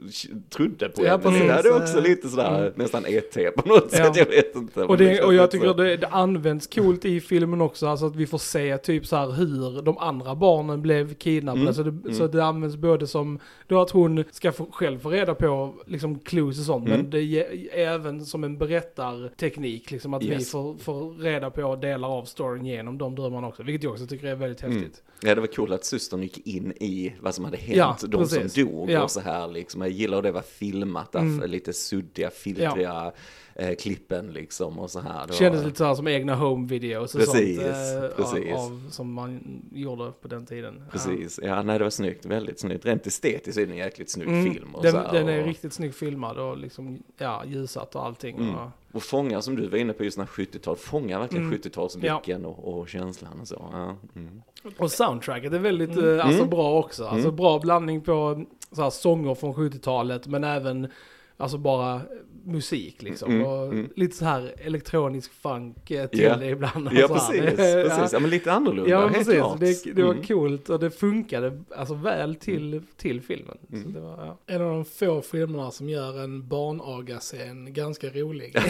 trodde 0.51 0.89
på 0.89 1.05
Ja, 1.05 1.11
henne. 1.11 1.23
precis. 1.23 1.41
Det 1.43 1.53
hade 1.53 1.71
också 1.71 2.01
lite 2.01 2.29
sådär, 2.29 2.59
Mm. 2.61 2.73
nästan 2.77 3.05
ET 3.07 3.51
på 3.57 3.69
något 3.69 3.91
sätt, 3.91 4.17
jag 4.17 4.27
vet 4.27 4.57
inte. 4.57 4.83
Och, 4.85 4.97
det, 4.99 5.09
känns 5.15 5.21
och 5.27 5.35
jag 5.35 5.51
tycker 5.51 5.75
det, 5.75 5.97
det 5.97 6.07
används 6.07 6.67
coolt 6.67 7.05
i 7.05 7.21
filmen 7.21 7.61
också, 7.61 7.87
alltså 7.87 8.07
att 8.07 8.17
vi 8.17 8.27
får 8.27 8.39
se 8.39 8.79
typ 8.79 9.07
så 9.07 9.17
här 9.17 9.31
hur 9.31 9.83
de 9.83 9.99
andra 9.99 10.35
barnen 10.35 10.66
barnen 10.67 10.83
blev 10.83 11.15
kidnappade. 11.15 11.63
Mm, 11.63 11.75
Så, 11.75 11.83
det, 11.83 11.91
mm. 11.91 12.15
så 12.15 12.27
det 12.27 12.45
används 12.45 12.77
både 12.77 13.07
som, 13.07 13.39
då 13.67 13.81
att 13.81 13.91
hon 13.91 14.25
ska 14.31 14.53
få, 14.53 14.67
själv 14.73 14.99
få 14.99 15.11
reda 15.11 15.35
på 15.35 15.75
liksom 15.87 16.19
clues 16.19 16.59
och 16.59 16.65
sånt. 16.65 16.87
Mm. 16.87 17.01
Men 17.01 17.11
det 17.11 17.23
är 17.23 17.69
även 17.79 18.27
som 18.27 18.45
en 18.45 18.59
berättarteknik. 18.59 19.91
Liksom 19.91 20.15
att 20.15 20.23
vi 20.23 20.27
Yes. 20.33 20.51
får, 20.51 20.77
får 20.77 21.15
reda 21.15 21.51
på 21.51 21.77
delar 21.77 22.09
av 22.09 22.25
storyn 22.25 22.67
genom 22.67 22.99
de 22.99 23.15
drömmarna 23.15 23.47
också. 23.49 23.63
Vilket 23.63 23.83
jag 23.83 23.93
också 23.93 24.07
tycker 24.07 24.27
är 24.27 24.35
väldigt 24.35 24.63
Mm. 24.63 24.77
häftigt. 24.77 25.03
Ja, 25.23 25.35
det 25.35 25.41
var 25.41 25.49
kul 25.49 25.73
att 25.73 25.85
systern 25.85 26.23
gick 26.23 26.47
in 26.47 26.73
i 26.73 27.15
vad 27.21 27.35
som 27.35 27.45
hade 27.45 27.57
hänt, 27.57 27.77
Ja, 27.77 27.97
de 28.09 28.17
precis. 28.19 28.53
som 28.55 28.65
dog 28.65 28.91
Ja. 28.91 29.03
och 29.03 29.11
så 29.11 29.21
här 29.21 29.49
liksom. 29.49 29.81
Jag 29.81 29.91
gillar 29.91 30.19
att 30.19 30.25
det 30.25 30.33
var 30.33 30.43
filmat, 30.43 31.15
Mm. 31.15 31.51
lite 31.51 31.73
suddiga, 31.73 32.31
filtriga 32.31 33.13
eh, 33.55 33.75
klippen 33.75 34.33
liksom 34.33 34.79
och 34.79 34.91
så 34.91 35.01
här. 35.01 35.27
Det 35.27 35.33
Kändes 35.33 35.61
var, 35.61 35.67
lite 35.67 35.79
så 35.79 35.85
här 35.85 35.95
som 35.95 36.09
egna 36.09 36.35
home 36.35 36.69
videos 36.69 37.15
och 37.15 37.21
Precis, 37.21 37.57
sånt. 37.57 37.69
eh, 37.69 38.09
precis. 38.17 38.55
Av, 38.55 38.59
av, 38.61 38.91
som 38.91 39.13
man 39.13 39.41
gjorde 39.75 40.13
på 40.23 40.29
den 40.29 40.47
tiden. 40.47 40.56
Ja. 40.65 40.71
Precis, 40.93 41.41
ja 41.43 41.63
nej 41.63 41.79
det 41.79 41.85
var 41.85 41.91
snyggt, 41.91 42.27
väldigt 42.27 42.61
snyggt. 42.61 42.87
Rent 42.87 43.07
estetiskt 43.07 43.59
är 43.59 43.67
det 43.67 43.73
en 43.73 43.79
jäkligt 43.79 44.11
snygg 44.11 44.29
Mm, 44.29 44.53
film. 44.55 44.75
Och 44.75 44.83
den, 44.83 44.93
så 44.93 44.99
här, 44.99 45.13
den 45.13 45.29
är 45.29 45.41
och, 45.41 45.47
riktigt 45.47 45.73
snyggt 45.73 45.97
filmad 45.97 46.39
och 46.39 46.57
liksom, 46.57 47.03
ja, 47.19 47.45
ljusat 47.47 47.95
och 47.95 48.05
allting. 48.07 48.37
Mm. 48.37 48.55
Och, 48.55 48.71
och 48.93 49.03
fångar 49.03 49.41
som 49.41 49.57
du 49.57 49.69
var 49.69 49.79
inne 49.79 49.93
på 49.93 50.05
just 50.05 50.19
när 50.19 50.27
70-tal, 50.27 50.77
fångar 50.77 51.21
verkligen 51.21 51.47
Mm. 51.47 51.59
70-talsblicken 51.59 52.45
och, 52.45 52.79
och 52.79 52.89
känslan 52.89 53.41
och 53.41 53.49
så. 53.49 53.69
Ja, 53.73 53.97
mm. 54.17 54.43
och 54.79 54.93
soundtracket 54.93 55.53
är 55.53 55.59
väldigt 55.59 55.91
Mm. 55.91 56.19
eh, 56.19 56.25
alltså, 56.27 56.41
Mm. 56.43 56.51
bra 56.51 56.79
också. 56.79 57.05
Alltså 57.05 57.29
Mm. 57.29 57.37
bra 57.37 57.59
blandning 57.59 58.01
på 58.01 58.45
så 58.73 58.83
här, 58.83 58.91
sånger 58.91 59.35
från 59.35 59.55
70-talet 59.55 60.27
men 60.27 60.45
även 60.45 60.89
alltså 61.37 61.59
bara 61.59 62.01
musik 62.47 63.03
liksom. 63.03 63.31
Mm, 63.33 63.47
Och 63.47 63.65
mm. 63.65 63.89
lite 63.97 64.17
så 64.17 64.25
här 64.25 64.55
elektronisk 64.59 65.33
funk 65.43 65.91
eh, 65.91 66.07
till 66.07 66.21
Ja. 66.21 66.37
det 66.37 66.47
ibland. 66.47 66.87
och 66.89 66.95
Ja 66.95 67.09
så 67.09 67.15
precis, 67.15 67.57
precis. 67.57 68.13
Ja 68.13 68.21
men 68.21 68.31
lite 68.31 68.53
annorlunda, 68.53 68.91
Ja, 68.91 69.01
helt 69.01 69.13
precis. 69.15 69.35
klart. 69.35 69.61
Det, 69.61 69.95
det 69.95 70.03
var 70.03 70.13
Mm. 70.13 70.25
coolt 70.27 70.69
och 70.71 70.81
det 70.81 70.91
funkade 70.91 71.63
alltså 71.77 71.95
väl 71.95 72.35
till, 72.35 72.83
till 72.97 73.21
filmen. 73.21 73.59
Så 73.71 73.77
Mm. 73.77 73.93
det 73.93 74.01
var, 74.01 74.11
ja. 74.27 74.39
En 74.55 74.63
av 74.63 74.69
de 74.71 74.85
få 74.85 75.21
filmerna 75.23 75.71
som 75.71 75.89
gör 75.89 76.25
en 76.25 76.49
barnaga-scen 76.49 77.73
ganska 77.75 78.07
rolig. 78.11 78.53
det 78.55 78.63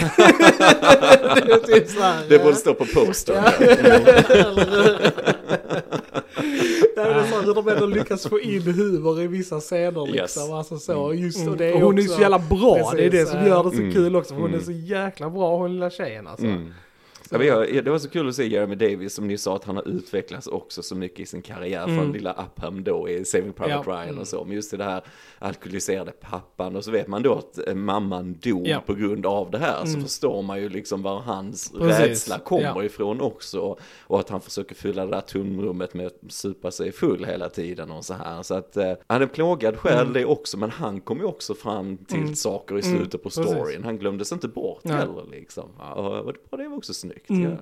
är 1.52 1.75
typ 1.75 1.88
så 1.88 2.00
här, 2.00 2.28
Det 2.28 2.38
borde 2.38 2.54
stå 2.54 2.75
på 2.75 2.85
poster. 2.95 3.35
Det 6.96 7.02
är 7.02 7.26
så 7.26 7.40
hur 7.40 7.54
de 7.54 7.68
ändå 7.68 7.86
lyckas 7.86 8.26
få 8.26 8.40
in 8.40 8.62
humor 8.62 9.20
i 9.22 9.26
vissa 9.26 9.60
scener 9.60 10.06
liksom. 10.06 10.42
Yes. 10.42 10.50
Alltså 10.50 10.78
så, 10.78 11.14
just 11.14 11.38
och 11.38 11.42
Mm. 11.46 11.58
det 11.58 11.66
är 11.66 11.74
och 11.74 11.80
hon 11.80 11.98
är 11.98 12.02
också, 12.02 12.14
så 12.14 12.20
jävla 12.20 12.38
bra, 12.38 12.92
det 12.96 13.04
är 13.04 13.10
det 13.10 13.10
Precis, 13.10 13.30
som 13.30 13.46
gör 13.46 13.64
det 13.64 13.70
så 13.70 13.76
Mm. 13.82 13.92
kul 13.92 14.16
också. 14.16 14.34
För 14.34 14.40
hon 14.40 14.48
Mm. 14.50 14.60
är 14.60 14.64
så 14.64 14.72
jäkla 14.72 15.30
bra 15.30 15.56
hon 15.56 15.72
lilla 15.72 15.90
tjejen 15.90 16.26
alltså. 16.26 16.46
Mm. 16.46 16.72
Ja, 17.30 17.38
men 17.38 17.47
jag, 17.47 17.85
det 17.85 17.90
var 17.90 17.99
så 17.99 18.09
kul 18.11 18.28
att 18.28 18.35
se 18.35 18.47
Jeremy 18.49 18.75
Davis, 18.75 19.14
som 19.14 19.28
ni 19.28 19.38
sa, 19.38 19.56
att 19.56 19.64
han 19.64 19.76
har 19.76 19.88
utvecklats 19.88 20.47
också 20.47 20.83
så 20.83 20.95
mycket 20.95 21.21
i 21.21 21.26
sin 21.26 21.42
karriär 21.42 21.85
Mm. 21.85 21.97
från 21.99 22.12
lilla 22.12 22.33
Upham 22.56 22.85
då 22.85 23.09
i 23.09 23.25
Saving 23.25 23.52
Private 23.52 23.83
Ja. 23.87 23.92
Ryan 23.92 24.09
Mm. 24.09 24.18
och 24.18 24.28
så. 24.28 24.45
Men 24.45 24.54
just 24.54 24.76
det 24.78 24.85
här 24.85 25.02
alkoholiserade 25.38 26.12
pappan 26.12 26.76
och 26.76 26.85
så 26.85 26.90
vet 26.90 27.06
man 27.09 27.23
då 27.23 27.35
att 27.35 27.68
eh, 27.68 27.75
mamman 27.75 28.38
dog 28.42 28.66
Ja. 28.68 28.80
på 28.87 28.95
grund 28.95 29.26
av 29.26 29.50
det 29.50 29.59
här. 29.59 29.80
Så 29.85 29.90
Mm. 29.90 30.02
förstår 30.02 30.42
man 30.42 30.61
ju 30.61 30.68
liksom 30.68 31.02
var 31.02 31.21
hans 31.21 31.73
Precis. 31.78 32.00
rädsla 32.00 32.38
kommer 32.38 32.62
Ja. 32.76 32.85
ifrån 32.85 33.21
också. 33.21 33.76
Och 34.00 34.21
att 34.21 34.28
han 34.28 34.40
försöker 34.40 34.75
fylla 34.75 35.04
det 35.04 35.11
där 35.11 35.21
tomrummet 35.21 35.95
med 35.95 36.06
att 36.06 36.18
supa 36.28 36.71
sig 36.71 36.92
full 36.92 37.25
hela 37.25 37.49
tiden 37.49 37.90
och 37.90 38.04
så 38.04 38.14
här. 38.14 38.42
Så 38.42 38.54
att 38.54 38.76
eh, 38.76 38.92
han 39.06 39.23
är 39.23 39.26
plågad 39.26 39.76
själv 39.76 40.00
Mm. 40.00 40.12
det 40.12 40.25
också, 40.25 40.59
men 40.59 40.71
han 40.71 41.00
kom 41.00 41.18
ju 41.18 41.25
också 41.25 41.54
fram 41.54 41.97
till 41.97 42.18
Mm. 42.18 42.35
saker 42.37 42.78
i 42.78 42.87
Mm. 42.87 42.97
slutet 42.99 43.23
på 43.23 43.28
Precis. 43.28 43.47
storyn. 43.47 43.85
Han 43.85 43.99
glömdes 43.99 44.33
inte 44.33 44.49
bort 44.49 44.80
Nej. 44.85 44.97
heller 44.97 45.25
liksom. 45.30 45.68
Ja, 45.78 45.95
och 46.50 46.59
det 46.59 46.68
var 46.68 46.76
också 46.76 46.95
snyggt. 46.95 47.15
Mm. 47.28 47.42
Ja. 47.42 47.58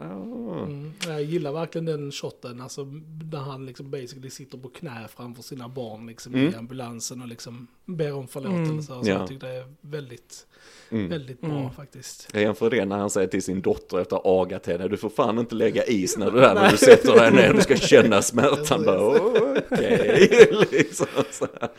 Mm, 0.65 0.93
jag 1.07 1.23
gillar 1.23 1.53
verkligen 1.53 1.85
den 1.85 2.13
shoten, 2.13 2.61
alltså 2.61 2.85
när 3.33 3.39
han 3.39 3.67
liksom 3.67 3.91
basically 3.91 4.31
sitter 4.31 4.59
på 4.59 4.69
knä 4.69 5.09
framför 5.17 5.43
sina 5.43 5.69
barn 5.69 6.07
liksom 6.07 6.37
i 6.37 6.41
Mm. 6.47 6.59
ambulansen 6.59 7.23
och 7.23 7.29
liksom 7.29 7.67
ber 7.85 8.13
om 8.15 8.29
förlåtelse. 8.29 8.71
Mm. 8.71 8.83
Så 8.83 8.93
Ja. 9.05 9.19
jag 9.19 9.29
tyckte 9.29 9.47
det 9.47 9.53
är 9.53 9.75
väldigt, 9.81 10.47
Mm. 10.91 11.09
väldigt 11.09 11.41
bra 11.41 11.59
Mm. 11.59 11.71
faktiskt. 11.71 12.29
Jag 12.33 12.43
jämför 12.43 12.71
det 12.71 12.85
när 12.85 12.99
han 12.99 13.11
säger 13.11 13.29
till 13.29 13.43
sin 13.43 13.61
dotter 13.63 14.01
efter 14.01 14.17
att 14.17 14.23
ha 14.25 14.43
agat 14.43 14.67
henne, 14.67 14.89
du 14.89 14.97
får 14.97 15.09
fan 15.11 15.39
inte 15.39 15.55
lägga 15.55 15.85
is 15.85 16.19
när 16.19 16.31
du 16.31 16.45
är 16.45 16.55
när 16.55 16.71
du 16.71 16.77
sätter 16.77 17.13
dig 17.15 17.33
ner, 17.33 17.55
du 17.55 17.61
ska 17.61 17.77
känna 17.95 18.23
smärtan. 18.23 18.85
Bara, 18.85 19.11
Okej, 19.11 20.49
liksom 20.71 21.07
så, 21.31 21.47
här. 21.61 21.71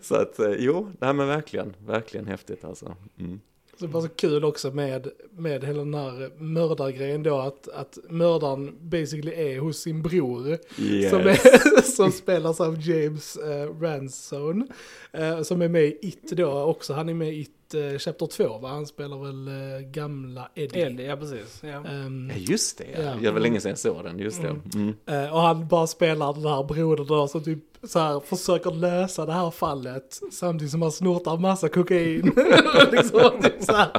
så 0.00 0.14
att 0.14 0.38
eh, 0.38 0.52
jo, 0.58 0.90
nej 1.00 1.12
men 1.14 1.28
verkligen, 1.28 1.74
verkligen 1.86 2.26
häftigt 2.26 2.64
alltså. 2.64 2.96
Mm. 3.18 3.40
Det 3.86 3.92
var 3.92 4.00
så 4.00 4.08
kul 4.08 4.44
också 4.44 4.70
med, 4.70 5.08
med 5.36 5.64
hela 5.64 5.78
den 5.78 5.94
här 5.94 6.30
mördargrejen 6.38 7.22
då 7.22 7.38
att, 7.38 7.68
att 7.68 7.98
mördaren 8.08 8.76
basically 8.80 9.32
är 9.32 9.58
hos 9.58 9.78
sin 9.78 10.02
bror. 10.02 10.58
Yes. 10.78 11.10
Som, 11.10 11.20
är, 11.20 11.82
som 11.96 12.12
spelas 12.12 12.60
av 12.60 12.88
James 12.88 13.38
uh, 13.38 13.80
Ransone. 13.80 14.66
eh, 15.12 15.42
som 15.42 15.62
är 15.62 15.68
med 15.68 15.84
i 15.84 15.98
It 16.02 16.30
då 16.30 16.62
också. 16.62 16.92
Han 16.92 17.08
är 17.08 17.14
med 17.14 17.32
i 17.34 17.40
It 17.40 17.50
uh, 17.74 17.98
Chapter 17.98 18.26
2 18.26 18.58
va? 18.58 18.68
Han 18.68 18.86
spelar 18.86 19.16
väl 19.24 19.48
eh, 19.48 19.80
gamla 19.90 20.48
Eddie. 20.54 20.80
Eddie, 20.80 21.02
ja 21.06 21.16
precis. 21.16 21.60
Ja. 21.62 21.68
Ehm, 21.90 22.30
Ja, 22.30 22.36
just 22.36 22.78
det, 22.78 22.84
ja. 22.94 23.00
Ja. 23.02 23.14
det 23.22 23.30
var 23.30 23.40
länge 23.40 23.60
sedan 23.60 23.68
jag 23.70 23.78
såg 23.78 24.04
den, 24.04 24.18
just 24.18 24.42
det. 24.42 24.56
Mm. 24.74 24.94
eh, 25.06 25.34
och 25.34 25.40
han 25.40 25.68
bara 25.68 25.86
spelar 25.86 26.32
den 26.32 26.44
här 26.46 26.62
brodern 26.64 27.06
då 27.06 27.28
som 27.28 27.44
typ 27.44 27.58
så 27.84 27.98
här 27.98 28.20
försöker 28.20 28.70
lösa 28.70 29.26
det 29.26 29.32
här 29.32 29.50
fallet 29.50 30.20
samtidigt 30.32 30.70
som 30.70 30.82
han 30.82 30.92
snortar 30.92 31.36
massa 31.36 31.68
kokain. 31.68 32.22
liksom, 32.92 33.30
typ 33.42 33.62
så 33.62 33.72
här. 33.72 33.90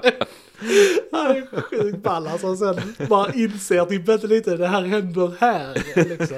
Han 1.11 1.31
är 1.31 1.61
sjukt 1.61 1.97
ball 2.03 2.27
alltså. 2.27 2.47
Och 2.47 2.57
sen 2.57 2.75
bara 3.09 3.33
inser 3.33 3.85
typ 3.85 4.07
vänta 4.09 4.27
lite, 4.27 4.57
det 4.57 4.67
här 4.67 4.81
händer 4.81 5.31
här. 5.39 5.73
Liksom. 6.09 6.37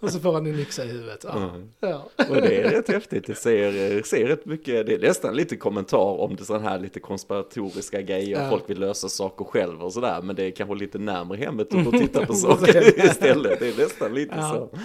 Och 0.00 0.10
så 0.10 0.20
får 0.20 0.32
han 0.32 0.46
en 0.46 0.58
yxa 0.58 0.84
i 0.84 0.88
huvudet. 0.88 1.24
Ja. 1.28 1.36
Mm. 1.36 1.68
Ja. 1.80 2.08
Och 2.28 2.36
det 2.36 2.56
är 2.62 2.70
rätt 2.70 2.88
häftigt, 2.88 3.26
det 3.26 3.34
ser, 3.34 4.02
ser 4.02 4.26
rätt 4.26 4.46
mycket, 4.46 4.86
det 4.86 4.94
är 4.94 4.98
nästan 4.98 5.34
lite 5.36 5.56
kommentar 5.56 6.20
om 6.20 6.36
det 6.36 6.44
sådana 6.44 6.68
här 6.68 6.78
lite 6.78 7.00
konspiratoriska 7.00 8.02
grejer, 8.02 8.42
Ja. 8.42 8.50
folk 8.50 8.70
vill 8.70 8.80
lösa 8.80 9.08
saker 9.08 9.44
själv 9.44 9.82
och 9.82 9.92
sådär, 9.92 10.22
men 10.22 10.36
det 10.36 10.42
är 10.44 10.50
kanske 10.50 10.74
lite 10.74 10.98
närmare 10.98 11.38
hemmet 11.38 11.74
att 11.74 11.92
titta 11.92 12.26
på 12.26 12.34
saker 12.34 13.04
istället, 13.06 13.60
det 13.60 13.68
är 13.68 13.78
nästan 13.82 14.14
lite 14.14 14.34
Ja. 14.36 14.68
så. 14.72 14.78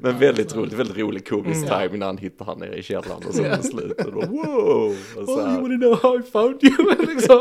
Men 0.00 0.18
väldigt 0.18 0.56
roligt, 0.56 0.72
väldigt 0.72 0.96
rolig 0.98 1.28
komisk 1.28 1.66
Mm. 1.66 1.80
timing 1.80 1.98
när 1.98 2.06
han 2.06 2.18
hittar 2.18 2.44
han 2.44 2.58
nere 2.58 2.76
i 2.76 2.82
källaren 2.82 3.22
och 3.28 3.34
så 3.34 3.42
på 3.56 3.62
slutet. 3.62 4.06
Och 4.06 4.14
wow! 4.28 4.96
Och 5.16 5.24
så 5.26 5.36
Oh, 5.36 5.52
you 5.52 5.60
wanna 5.62 5.76
know 5.76 5.98
how 6.02 6.18
I 6.18 6.22
found 6.22 6.64
you? 6.64 7.06
liksom. 7.14 7.35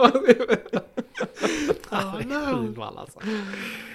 Oh, 1.92 2.22
no. 2.26 2.62
Sjukt 2.62 2.76
ball 2.78 2.98
alltså. 2.98 3.20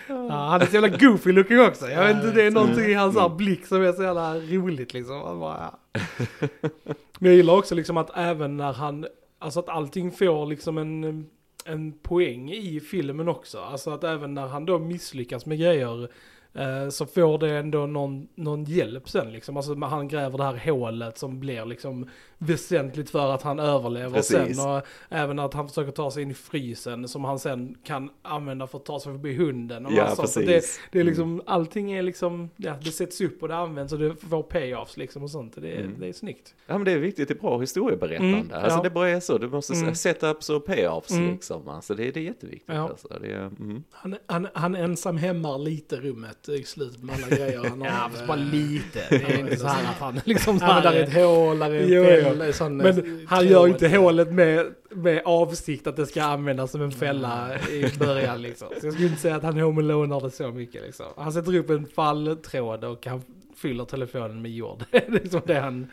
Ja, 0.09 0.49
han 0.51 0.61
är 0.61 0.67
så 0.67 0.75
jävla 0.75 0.89
goofy 0.89 1.33
looking 1.33 1.61
också. 1.61 1.89
Jag 1.89 2.05
vet 2.05 2.17
inte, 2.17 2.31
det 2.31 2.43
är 2.43 2.51
någonting 2.51 2.85
i 2.85 2.95
hans 2.95 3.17
här 3.17 3.29
blick 3.29 3.67
som 3.67 3.83
är 3.83 3.93
så 3.93 4.03
jävla 4.03 4.39
roligt 4.39 4.95
liksom. 4.95 5.21
Han 5.21 5.41
bara, 5.41 5.73
ja. 5.93 6.01
Men 7.19 7.31
jag 7.31 7.35
gillar 7.35 7.55
också 7.55 7.75
liksom 7.75 7.97
att 7.97 8.11
även 8.15 8.57
när 8.57 8.73
han, 8.73 9.07
alltså 9.39 9.61
att 9.61 9.69
allting 9.69 10.13
får 10.13 10.47
liksom 10.47 10.79
en, 10.79 11.27
en 11.65 11.93
poäng 11.93 12.53
i 12.53 12.81
filmen 12.81 13.29
också. 13.29 13.59
Alltså 13.59 13.91
att 13.91 14.05
även 14.05 14.35
när 14.35 14.47
han 14.47 14.67
då 14.67 14.79
misslyckas 14.79 15.47
med 15.47 15.59
grejer 15.59 16.09
så 16.91 17.07
får 17.07 17.39
det 17.39 17.51
ändå 17.57 17.87
någon, 17.87 18.29
någon 18.35 18.65
hjälp 18.65 19.09
sen 19.09 19.33
liksom. 19.33 19.57
Alltså 19.57 19.75
han 19.75 20.09
gräver 20.09 20.39
det 20.39 20.45
här 20.45 20.71
hålet 20.71 21.19
som 21.19 21.41
blir 21.41 21.65
liksom 21.65 22.09
väsentligt 22.39 23.11
för 23.11 23.35
att 23.35 23.43
han 23.43 23.59
överlever 23.59 24.15
Precis. 24.17 24.57
sen. 24.57 24.71
Och 24.77 24.83
även 25.09 25.39
att 25.39 25.55
han 25.55 25.69
försöker 25.69 25.93
ta 25.93 26.11
sig 26.11 26.23
in 26.23 26.31
i 26.31 26.35
frysen 26.35 27.09
som 27.09 27.25
han 27.25 27.39
sen 27.39 27.77
kan 27.85 28.11
använda 28.23 28.67
för 28.67 28.79
att 28.79 28.85
ta 28.85 29.01
sig 29.01 29.13
förbi 29.13 29.35
hunden. 29.35 29.87
Och 29.87 29.93
Ja, 29.93 30.15
precis. 30.19 30.47
Det, 30.47 30.63
det 30.93 31.01
är 31.01 31.05
liksom, 31.05 31.43
allting 31.47 31.93
är 31.93 32.03
liksom, 32.03 32.51
ja 32.57 32.75
det 32.83 32.91
sätts 32.91 33.21
upp 33.21 33.43
och 33.43 33.49
det 33.49 33.57
används 33.57 33.93
och 33.93 33.99
det 33.99 34.17
får 34.17 34.43
payoffs 34.43 34.97
liksom 34.97 35.23
och 35.23 35.31
sånt. 35.31 35.55
Det 35.61 35.73
är, 35.73 35.81
Mm. 35.81 35.95
det 36.01 36.09
är 36.09 36.13
snyggt. 36.13 36.55
Ja 36.67 36.75
men 36.79 36.85
det 36.85 36.93
är 36.93 36.99
viktigt, 36.99 37.29
det 37.29 37.35
är 37.35 37.41
bra 37.41 37.59
historieberättande. 37.61 38.39
Mm, 38.39 38.51
Alltså 38.53 38.79
ja. 38.79 38.83
det 38.83 38.91
bara 38.91 39.09
är 39.09 39.21
så, 39.21 39.39
du 39.39 39.49
måste 39.49 39.73
Mm. 39.73 39.83
mm. 39.83 39.95
setups 39.95 40.51
och 40.51 40.67
payoffs 40.67 41.11
Mm. 41.11 41.33
liksom. 41.33 41.69
Alltså 41.69 41.95
det, 41.95 42.11
det 42.11 42.21
är 42.21 42.25
jätteviktigt. 42.25 42.75
Ja. 42.75 42.89
Alltså. 42.89 43.09
Det 43.21 43.33
är, 43.33 43.39
mm. 43.41 43.83
Han, 43.91 44.17
han, 44.27 44.49
han 44.55 44.75
ensam 44.75 45.17
hämmar 45.17 45.59
lite 45.59 45.97
rummet 45.97 46.39
i 46.48 46.64
slutet 46.64 47.03
med 47.03 47.14
alla 47.14 47.37
grejer 47.37 47.59
han 47.68 47.81
har. 47.81 47.88
Ja, 47.88 48.09
fast 48.12 48.26
bara 48.26 48.38
Eh, 48.38 48.44
lite. 48.46 49.00
Det 49.11 49.16
är 49.24 49.38
inte 49.38 49.57
så 49.57 49.66
här 49.66 49.90
att 49.90 49.98
han 50.00 50.20
liksom 50.24 50.59
så 50.59 50.64
Ja, 50.64 50.74
men 50.74 50.83
där 50.83 50.92
är 50.92 51.03
ett 51.03 51.14
hål, 51.14 51.59
där 51.59 51.70
är 51.70 51.87
Jo, 51.87 52.42
en 52.42 52.53
sån, 52.53 52.76
Men 52.76 52.87
eh, 52.98 53.05
han 53.26 53.38
tråd. 53.38 53.50
gör 53.50 53.66
inte 53.68 53.88
hålet 53.88 54.33
med, 54.33 54.66
med 54.90 55.22
avsikt 55.24 55.87
att 55.87 55.96
det 55.96 56.07
ska 56.07 56.22
användas 56.22 56.70
som 56.70 56.83
en 56.83 56.92
fälla 56.92 57.50
i 57.70 57.98
början 57.98 58.42
liksom. 58.42 58.68
Så 58.81 58.87
jag 58.87 58.92
skulle 58.92 59.09
inte 59.09 59.20
säga 59.20 59.37
att 59.37 59.42
han 59.42 59.59
home 59.61 59.81
alonear 59.83 60.20
det 60.20 60.31
så 60.31 60.50
mycket 60.50 60.83
liksom. 60.83 61.07
Han 61.16 61.33
sätter 61.33 61.55
upp 61.57 61.70
en 61.70 61.87
falltråd 61.87 62.85
och 62.85 63.07
han 63.07 63.22
fyller 63.57 63.85
telefonen 63.85 64.42
med 64.42 64.50
jord. 64.50 64.85
Det 64.90 65.07
är 65.09 65.11
liksom 65.11 65.40
det 65.46 65.61
han, 65.61 65.90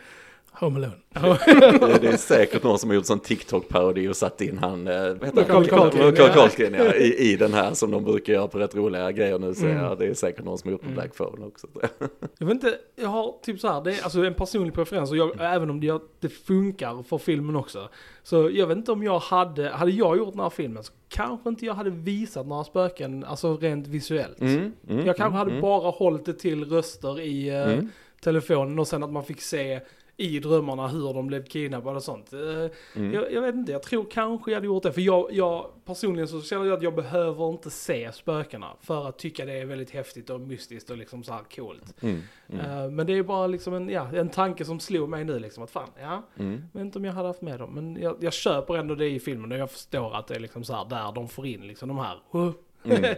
Home 0.59 0.77
Alone. 0.77 0.93
Det, 1.79 1.97
det 2.01 2.07
är 2.07 2.17
säkert 2.17 2.63
någon 2.63 2.79
som 2.79 2.89
har 2.89 2.95
gjort 2.95 3.05
sån 3.05 3.19
TikTok-parodi 3.19 4.07
och 4.09 4.15
satt 4.15 4.41
in 4.41 4.57
han, 4.57 4.87
eh, 4.87 4.93
vad 4.93 5.25
heter 5.25 5.45
han? 5.53 5.61
Macaulay 5.61 6.77
ja. 6.77 6.93
I, 6.95 7.31
i 7.31 7.35
den 7.35 7.53
här 7.53 7.73
som 7.73 7.91
de 7.91 8.03
brukar 8.03 8.33
göra 8.33 8.47
på 8.47 8.59
rätt 8.59 8.75
roliga 8.75 9.11
grejer 9.11 9.39
nu. 9.39 9.53
Så 9.55 9.65
Mm. 9.65 9.77
ja, 9.83 9.95
det 9.95 10.05
är 10.05 10.13
säkert 10.13 10.45
någon 10.45 10.57
som 10.57 10.67
har 10.67 10.71
gjort 10.71 10.81
på 10.81 10.89
Black 10.89 11.15
Phone 11.17 11.45
också. 11.45 11.67
Jag 12.39 12.47
vet 12.47 12.53
inte, 12.53 12.75
jag 12.95 13.09
har 13.09 13.33
typ 13.43 13.59
så 13.59 13.67
här, 13.67 13.81
det 13.81 13.91
är 13.93 14.03
alltså 14.03 14.23
en 14.25 14.33
personlig 14.33 14.73
preferens 14.73 15.11
och 15.11 15.17
jag, 15.17 15.31
även 15.39 15.69
om 15.69 15.79
det, 15.79 16.01
det 16.19 16.29
funkar 16.29 17.03
för 17.03 17.17
filmen 17.17 17.55
också. 17.55 17.89
Så 18.23 18.49
jag 18.53 18.67
vet 18.67 18.77
inte 18.77 18.91
om 18.91 19.03
jag 19.03 19.19
hade, 19.19 19.69
hade 19.69 19.91
jag 19.91 20.17
gjort 20.17 20.31
den 20.31 20.39
här 20.41 20.49
filmen 20.49 20.83
så 20.83 20.93
kanske 21.09 21.49
inte 21.49 21.65
jag 21.65 21.73
hade 21.73 21.89
visat 21.89 22.47
några 22.47 22.63
spöken, 22.63 23.23
alltså 23.23 23.57
rent 23.57 23.87
visuellt. 23.87 24.41
Mm, 24.41 24.71
mm, 24.89 25.05
Jag 25.05 25.15
kanske 25.17 25.37
hade 25.37 25.51
mm, 25.51 25.61
bara 25.61 25.91
hållit 25.91 26.25
det 26.25 26.33
till 26.33 26.65
röster 26.69 27.19
i 27.21 27.49
eh, 27.49 27.63
Mm. 27.73 27.89
telefonen 28.21 28.79
och 28.79 28.87
sen 28.87 29.03
att 29.03 29.11
man 29.11 29.23
fick 29.23 29.41
se 29.41 29.79
i 30.17 30.39
drömmarna 30.39 30.87
hur 30.87 31.13
de 31.13 31.27
blev 31.27 31.45
kidnappade 31.45 31.95
och 31.95 32.03
sånt. 32.03 32.33
Eh, 32.33 32.39
Mm. 32.95 33.13
jag, 33.13 33.33
jag 33.33 33.41
vet 33.41 33.55
inte, 33.55 33.71
jag 33.71 33.83
tror 33.83 34.05
kanske 34.11 34.51
jag 34.51 34.55
hade 34.55 34.65
gjort 34.67 34.83
det. 34.83 34.91
För 34.91 35.01
jag, 35.01 35.27
jag 35.31 35.65
personligen 35.85 36.27
så 36.27 36.41
känner 36.41 36.65
jag 36.65 36.77
att 36.77 36.83
jag 36.83 36.95
behöver 36.95 37.49
inte 37.49 37.69
se 37.69 38.11
spökena 38.11 38.67
för 38.81 39.07
att 39.09 39.19
tycka 39.19 39.45
det 39.45 39.53
är 39.53 39.65
väldigt 39.65 39.91
häftigt 39.91 40.29
och 40.29 40.41
mystiskt 40.41 40.89
och 40.89 40.97
liksom 40.97 41.23
så 41.23 41.33
här 41.33 41.43
coolt. 41.55 42.03
Mm, 42.03 42.21
mm, 42.49 42.65
Eh, 42.83 42.89
men 42.89 43.07
det 43.07 43.13
är 43.13 43.23
bara 43.23 43.47
liksom 43.47 43.73
en, 43.73 43.89
ja, 43.89 44.07
en 44.13 44.29
tanke 44.29 44.65
som 44.65 44.79
slog 44.79 45.09
mig 45.09 45.23
nu 45.23 45.39
liksom 45.39 45.63
att 45.63 45.71
fan, 45.71 45.89
ja, 46.01 46.23
mm. 46.39 46.63
jag 46.73 46.79
vet 46.79 46.85
inte 46.85 46.99
om 46.99 47.05
jag 47.05 47.13
hade 47.13 47.27
haft 47.27 47.41
med 47.41 47.59
dem. 47.59 47.73
Men 47.73 47.97
jag, 48.01 48.17
jag 48.19 48.33
köper 48.33 48.77
ändå 48.77 48.95
det 48.95 49.09
i 49.09 49.19
filmen 49.19 49.51
och 49.51 49.57
jag 49.57 49.71
förstår 49.71 50.15
att 50.15 50.27
det 50.27 50.35
är 50.35 50.39
liksom 50.39 50.63
så 50.63 50.73
här 50.73 50.85
där 50.85 51.11
de 51.11 51.27
får 51.27 51.45
in 51.47 51.67
liksom 51.67 51.87
de 51.89 51.97
här, 51.97 52.19
uh, 52.85 52.93
Mm. 52.93 53.15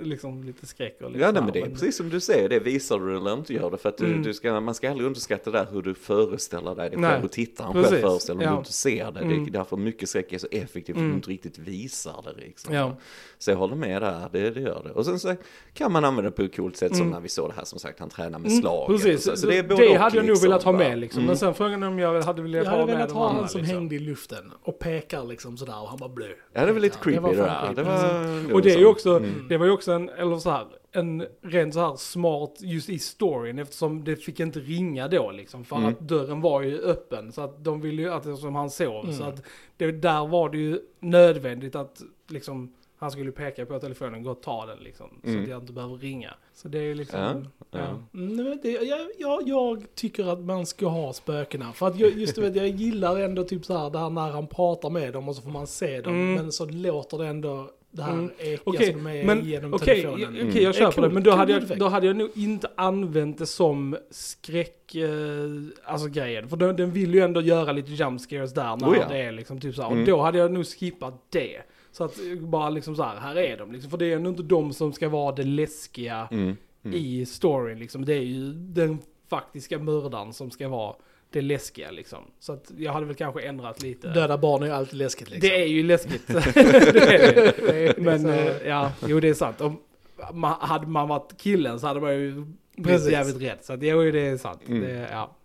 liksom 0.00 0.42
lite 0.44 0.66
skräck 0.66 0.98
och 1.02 1.10
lite 1.10 1.24
Ja, 1.24 1.32
nej, 1.32 1.42
men 1.42 1.52
det 1.52 1.60
är 1.60 1.70
precis 1.70 1.96
som 1.96 2.08
du 2.08 2.20
säger, 2.20 2.48
det 2.48 2.58
visar 2.58 2.98
du 2.98 3.16
eller 3.16 3.32
inte 3.32 3.54
gör 3.54 3.70
det. 3.70 3.78
För 3.78 3.88
att 3.88 3.98
du, 3.98 4.04
Mm. 4.06 4.22
du 4.22 4.34
ska, 4.34 4.60
man 4.60 4.74
ska 4.74 4.90
aldrig 4.90 5.06
underskatta 5.06 5.50
det 5.50 5.58
där 5.58 5.66
hur 5.72 5.82
du 5.82 5.94
föreställer 5.94 6.74
dig 6.74 6.90
det 6.90 6.96
Nej, 6.96 7.10
själv 7.10 7.24
och 7.24 7.32
tittaren 7.32 7.72
precis, 7.72 7.90
själv 7.90 8.00
föreställer 8.02 8.38
om 8.40 8.44
ja. 8.44 8.50
du 8.52 8.58
inte 8.58 8.72
ser 8.72 9.04
det. 9.04 9.12
Det 9.12 9.24
Mm. 9.24 9.46
är 9.46 9.50
därför 9.50 9.76
mycket 9.76 10.08
skräck 10.08 10.32
är 10.32 10.38
så 10.38 10.46
effektivt, 10.50 10.96
för 10.96 11.00
Mm. 11.00 11.10
du 11.10 11.16
inte 11.16 11.30
riktigt 11.30 11.58
visar 11.58 12.24
det 12.24 12.40
liksom. 12.44 12.74
Ja. 12.74 12.96
Så 13.38 13.50
jag 13.50 13.56
håller 13.56 13.76
med 13.76 14.02
där, 14.02 14.28
det, 14.32 14.50
det 14.50 14.60
gör 14.60 14.82
det. 14.84 14.90
Och 14.90 15.04
sen 15.06 15.18
så 15.20 15.34
kan 15.74 15.92
man 15.92 16.04
använda 16.04 16.30
det 16.30 16.36
på 16.36 16.42
ett 16.42 16.56
coolt 16.56 16.76
sätt 16.76 16.92
som 16.96 17.00
Mm. 17.00 17.12
när 17.12 17.20
vi 17.20 17.28
såg 17.28 17.50
det 17.50 17.54
här 17.56 17.64
som 17.64 17.78
sagt, 17.78 18.00
han 18.00 18.08
tränar 18.10 18.38
med 18.38 18.50
Mm, 18.50 18.60
slaget. 18.62 19.02
Precis, 19.02 19.24
Så, 19.24 19.36
så 19.36 19.46
det 19.46 19.58
är 19.58 19.62
det, 19.62 19.74
hade 19.98 20.16
jag 20.16 20.22
nog 20.26 20.30
liksom, 20.30 20.48
velat 20.48 20.62
ha 20.62 20.72
med 20.72 20.98
liksom. 20.98 21.18
Mm. 21.18 21.26
Men 21.26 21.36
sen 21.36 21.54
frågan 21.54 21.82
är 21.82 21.86
om 21.88 21.98
jag 21.98 22.22
hade 22.22 22.42
velat 22.42 22.64
Jag 22.64 22.70
ha 22.70 22.70
hade 22.80 22.86
med 22.86 22.94
velat 22.96 23.08
de 23.08 23.14
ha 23.18 23.28
andra, 23.28 23.40
han 23.40 23.48
som 23.48 23.60
liksom. 23.60 23.76
hängde 23.76 23.94
i 23.94 23.98
luften 23.98 24.52
och 24.62 24.78
pekar 24.78 25.24
liksom 25.24 25.56
sådär 25.56 25.82
och 25.82 25.88
han 25.88 25.98
bara 25.98 26.08
blö. 26.08 26.26
Ja, 26.52 26.66
det 26.66 26.72
var 26.72 26.80
lite 26.80 26.98
creepy 26.98 27.28
det, 27.30 27.36
där. 27.36 27.72
Det 27.76 27.82
var 27.82 28.52
det 28.68 28.74
är 28.74 28.78
ju 28.78 28.86
också, 28.86 29.16
Mm. 29.16 29.48
det 29.48 29.56
var 29.56 29.66
ju 29.66 29.72
också 29.72 29.92
en, 29.92 30.08
eller 30.08 30.36
så 30.38 30.50
här, 30.50 30.66
en 30.92 31.26
rent 31.42 31.74
så 31.74 31.80
här 31.80 31.96
smart 31.96 32.54
just 32.60 32.88
i 32.88 32.98
storyn 32.98 33.58
eftersom 33.58 34.04
det 34.04 34.16
fick 34.16 34.40
inte 34.40 34.60
ringa 34.60 35.08
då 35.08 35.30
liksom. 35.30 35.64
För 35.64 35.76
Mm. 35.76 35.88
att 35.88 36.00
dörren 36.00 36.40
var 36.40 36.62
ju 36.62 36.78
öppen 36.78 37.32
så 37.32 37.40
att 37.40 37.64
de 37.64 37.80
ville 37.80 38.02
ju 38.02 38.12
att 38.12 38.26
eftersom 38.26 38.54
han 38.54 38.70
sov. 38.70 39.04
Mm. 39.04 39.14
Så 39.16 39.24
att 39.24 39.42
det, 39.76 39.92
där 39.92 40.26
var 40.26 40.48
det 40.50 40.58
ju 40.58 40.80
nödvändigt 41.00 41.74
att 41.76 42.02
liksom 42.28 42.72
han 43.00 43.10
skulle 43.10 43.32
peka 43.32 43.66
på 43.66 43.78
telefonen, 43.78 44.22
gå 44.22 44.30
och 44.30 44.42
ta 44.42 44.66
den 44.66 44.78
liksom. 44.78 45.20
Så 45.22 45.28
Mm. 45.28 45.42
att 45.42 45.48
jag 45.48 45.60
inte 45.62 45.72
behöver 45.72 45.96
ringa. 45.96 46.34
Så 46.54 46.68
det 46.68 46.78
är 46.78 46.94
liksom, 46.94 47.20
Ja, 47.20 47.34
ja. 47.70 47.78
ja. 47.78 48.18
Mm, 48.20 48.52
inte, 48.52 48.68
jag, 48.70 49.00
jag, 49.18 49.48
jag 49.48 49.84
tycker 49.94 50.32
att 50.32 50.38
man 50.40 50.66
ska 50.66 50.86
ha 50.86 51.12
spökena. 51.12 51.72
För 51.72 51.86
att 51.86 51.98
jag, 51.98 52.10
just 52.18 52.38
vet, 52.38 52.56
jag 52.56 52.68
gillar 52.68 53.16
ändå 53.20 53.44
typ 53.44 53.64
så 53.64 53.76
här, 53.78 53.90
det 53.90 53.98
här 53.98 54.10
när 54.10 54.30
han 54.30 54.46
pratar 54.46 54.90
med 54.90 55.12
dem 55.12 55.28
och 55.28 55.36
så 55.36 55.42
får 55.42 55.50
man 55.50 55.66
se 55.66 56.00
dem. 56.00 56.14
Mm. 56.14 56.34
Men 56.34 56.52
så 56.52 56.64
låter 56.66 57.18
det 57.18 57.26
ändå 57.26 57.70
det 57.90 58.02
här 58.02 58.12
Mm. 58.12 58.30
som 58.64 58.72
de 58.74 59.06
är 59.06 59.24
men 59.24 59.44
genom 59.44 59.74
okej, 59.74 59.86
telefonen. 60.02 60.28
okej, 60.28 60.40
Mm. 60.40 60.46
jag 60.46 60.54
Det 60.62 60.68
är 60.68 60.72
köper 60.72 60.86
det. 60.88 61.02
coolt, 61.02 61.14
Men 61.14 61.22
då 61.22 61.30
cool 61.30 61.38
hade, 61.38 61.52
jag, 61.52 61.78
då 61.78 61.88
hade 61.88 62.06
jag 62.06 62.16
nog 62.16 62.30
inte 62.34 62.70
använt 62.76 63.38
det 63.38 63.46
som 63.46 63.96
skräck, 64.10 64.94
eh, 64.94 65.08
alltså 65.84 66.08
grejen. 66.08 66.48
För 66.48 66.56
den, 66.56 66.76
den 66.76 66.90
vill 66.92 67.14
ju 67.14 67.20
ändå 67.20 67.40
göra 67.40 67.72
lite 67.72 67.90
jump 67.92 68.20
scares 68.20 68.54
där 68.54 68.76
när 68.76 68.88
Oh 68.88 68.96
ja. 68.96 69.08
det 69.08 69.18
är 69.22 69.32
liksom 69.32 69.60
typ 69.60 69.74
så 69.74 69.82
här. 69.82 69.88
Mm. 69.88 70.00
Och 70.00 70.06
då 70.06 70.20
hade 70.20 70.38
jag 70.38 70.52
nog 70.52 70.66
skippat 70.66 71.26
det. 71.30 71.60
Så 71.92 72.04
att 72.04 72.18
eh, 72.18 72.38
bara 72.40 72.70
liksom 72.70 72.96
så 72.96 73.02
här, 73.02 73.16
här 73.16 73.36
är 73.38 73.56
de 73.58 73.72
liksom. 73.72 73.90
För 73.90 73.98
det 73.98 74.06
är 74.12 74.16
ändå 74.16 74.30
inte 74.30 74.42
de 74.42 74.72
som 74.72 74.92
ska 74.92 75.08
vara 75.08 75.32
det 75.34 75.42
läskiga 75.44 76.28
Mm. 76.30 76.56
Mm. 76.84 76.96
i 76.98 77.26
storyn 77.26 77.78
liksom. 77.78 78.04
Det 78.04 78.14
är 78.14 78.22
ju 78.22 78.52
den 78.54 78.98
faktiska 79.30 79.78
mördaren 79.78 80.32
som 80.32 80.50
ska 80.50 80.68
vara 80.68 80.94
det 81.30 81.42
läskiga 81.42 81.90
liksom. 81.90 82.18
Så 82.40 82.52
att 82.52 82.72
jag 82.76 82.92
hade 82.92 83.06
väl 83.06 83.14
kanske 83.14 83.40
ändrat 83.42 83.82
lite. 83.82 84.08
Döda 84.08 84.38
barn 84.38 84.62
är 84.62 84.66
ju 84.66 84.72
alltid 84.72 84.98
läskigt 84.98 85.30
liksom. 85.30 85.48
Det 85.48 85.62
är 85.62 85.66
ju 85.66 85.82
läskigt. 85.82 86.26
det 86.26 86.34
är 86.34 87.34
det. 87.34 87.54
Det 87.66 87.88
är 87.88 88.00
Men 88.00 88.26
eh, 88.26 88.52
ja, 88.66 88.92
jo 89.06 89.20
det 89.20 89.28
är 89.28 89.34
sant. 89.34 89.60
Om 89.60 89.80
man, 90.32 90.56
hade 90.60 90.86
man 90.86 91.08
varit 91.08 91.36
killen 91.38 91.80
så 91.80 91.86
hade 91.86 92.00
man 92.00 92.14
ju 92.14 92.44
blivit 92.82 93.00
Precis. 93.00 93.12
jävligt 93.12 93.42
rädd. 93.42 93.58
Så 93.62 93.72
att, 93.72 93.82
jo, 93.82 94.10
det 94.10 94.20
är 94.20 94.36
sant. 94.36 94.60
Mm. 94.68 94.80
Det, 94.80 95.08
ja, 95.10 95.36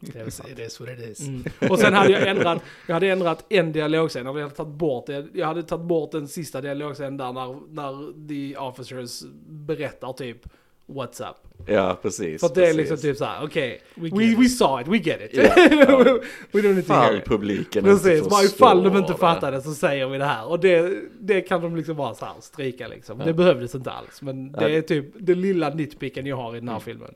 det 0.00 0.18
är 0.18 0.30
sant. 0.30 0.48
det 0.56 0.64
är 0.64 0.68
så 0.68 0.84
det 0.84 0.92
är. 0.92 1.28
Mm. 1.28 1.44
Och 1.70 1.78
sen 1.78 1.94
hade 1.94 2.12
jag 2.12 2.28
ändrat, 2.28 2.62
jag 2.86 2.94
hade 2.94 3.08
ändrat 3.08 3.44
en 3.48 3.72
dialogscen, 3.72 4.26
jag 4.26 4.34
hade 4.34 4.50
tagit 4.50 4.74
bort. 4.74 5.08
Jag 5.32 5.46
hade 5.46 5.62
tagit 5.62 5.86
bort 5.86 6.12
den 6.12 6.28
sista 6.28 6.60
dialogscenen 6.60 7.16
där 7.16 7.32
när, 7.32 7.58
när 7.70 8.28
the 8.28 8.56
officers 8.56 9.22
berättar 9.46 10.12
typ 10.12 10.46
What's 10.86 11.30
up? 11.30 11.36
Ja, 11.66 11.98
precis. 12.02 12.40
För 12.40 12.54
det 12.54 12.60
är 12.60 12.64
precis. 12.64 12.76
liksom 12.76 12.96
typ 12.96 13.16
såhär, 13.16 13.44
okej, 13.44 13.80
We 13.94 14.10
we, 14.10 14.36
we, 14.36 14.44
it. 14.44 14.56
saw 14.56 14.82
it, 14.82 14.88
we 14.88 14.96
get 15.10 15.20
it. 15.20 15.30
Ja, 15.32 15.42
ja. 15.56 16.18
we 16.52 16.60
don't 16.60 16.74
need 16.74 16.86
to 16.86 16.92
hear 16.92 17.16
it. 17.16 17.24
publiken 17.24 17.84
Precis, 17.84 18.18
inte 18.18 18.30
bara 18.30 18.42
ifall 18.42 18.82
de 18.82 18.96
inte 18.96 19.14
fattar 19.14 19.52
det 19.52 19.62
så 19.62 19.74
säger 19.74 20.06
vi 20.06 20.18
det 20.18 20.24
här. 20.24 20.46
Och 20.46 20.60
det, 20.60 21.02
det 21.20 21.40
kan 21.40 21.60
de 21.60 21.76
liksom 21.76 21.96
bara 21.96 22.14
så 22.14 22.24
här 22.24 22.34
stryka 22.40 22.88
liksom. 22.88 23.20
Ja. 23.20 23.26
Det 23.26 23.32
behövdes 23.32 23.74
inte 23.74 23.90
alls. 23.90 24.22
Men 24.22 24.52
det 24.52 24.76
är 24.76 24.82
typ 24.82 25.06
det 25.14 25.34
lilla 25.34 25.68
nitpicken 25.68 26.26
jag 26.26 26.36
har 26.36 26.56
i 26.56 26.60
den 26.60 26.68
här 26.68 26.78
filmen. 26.78 27.14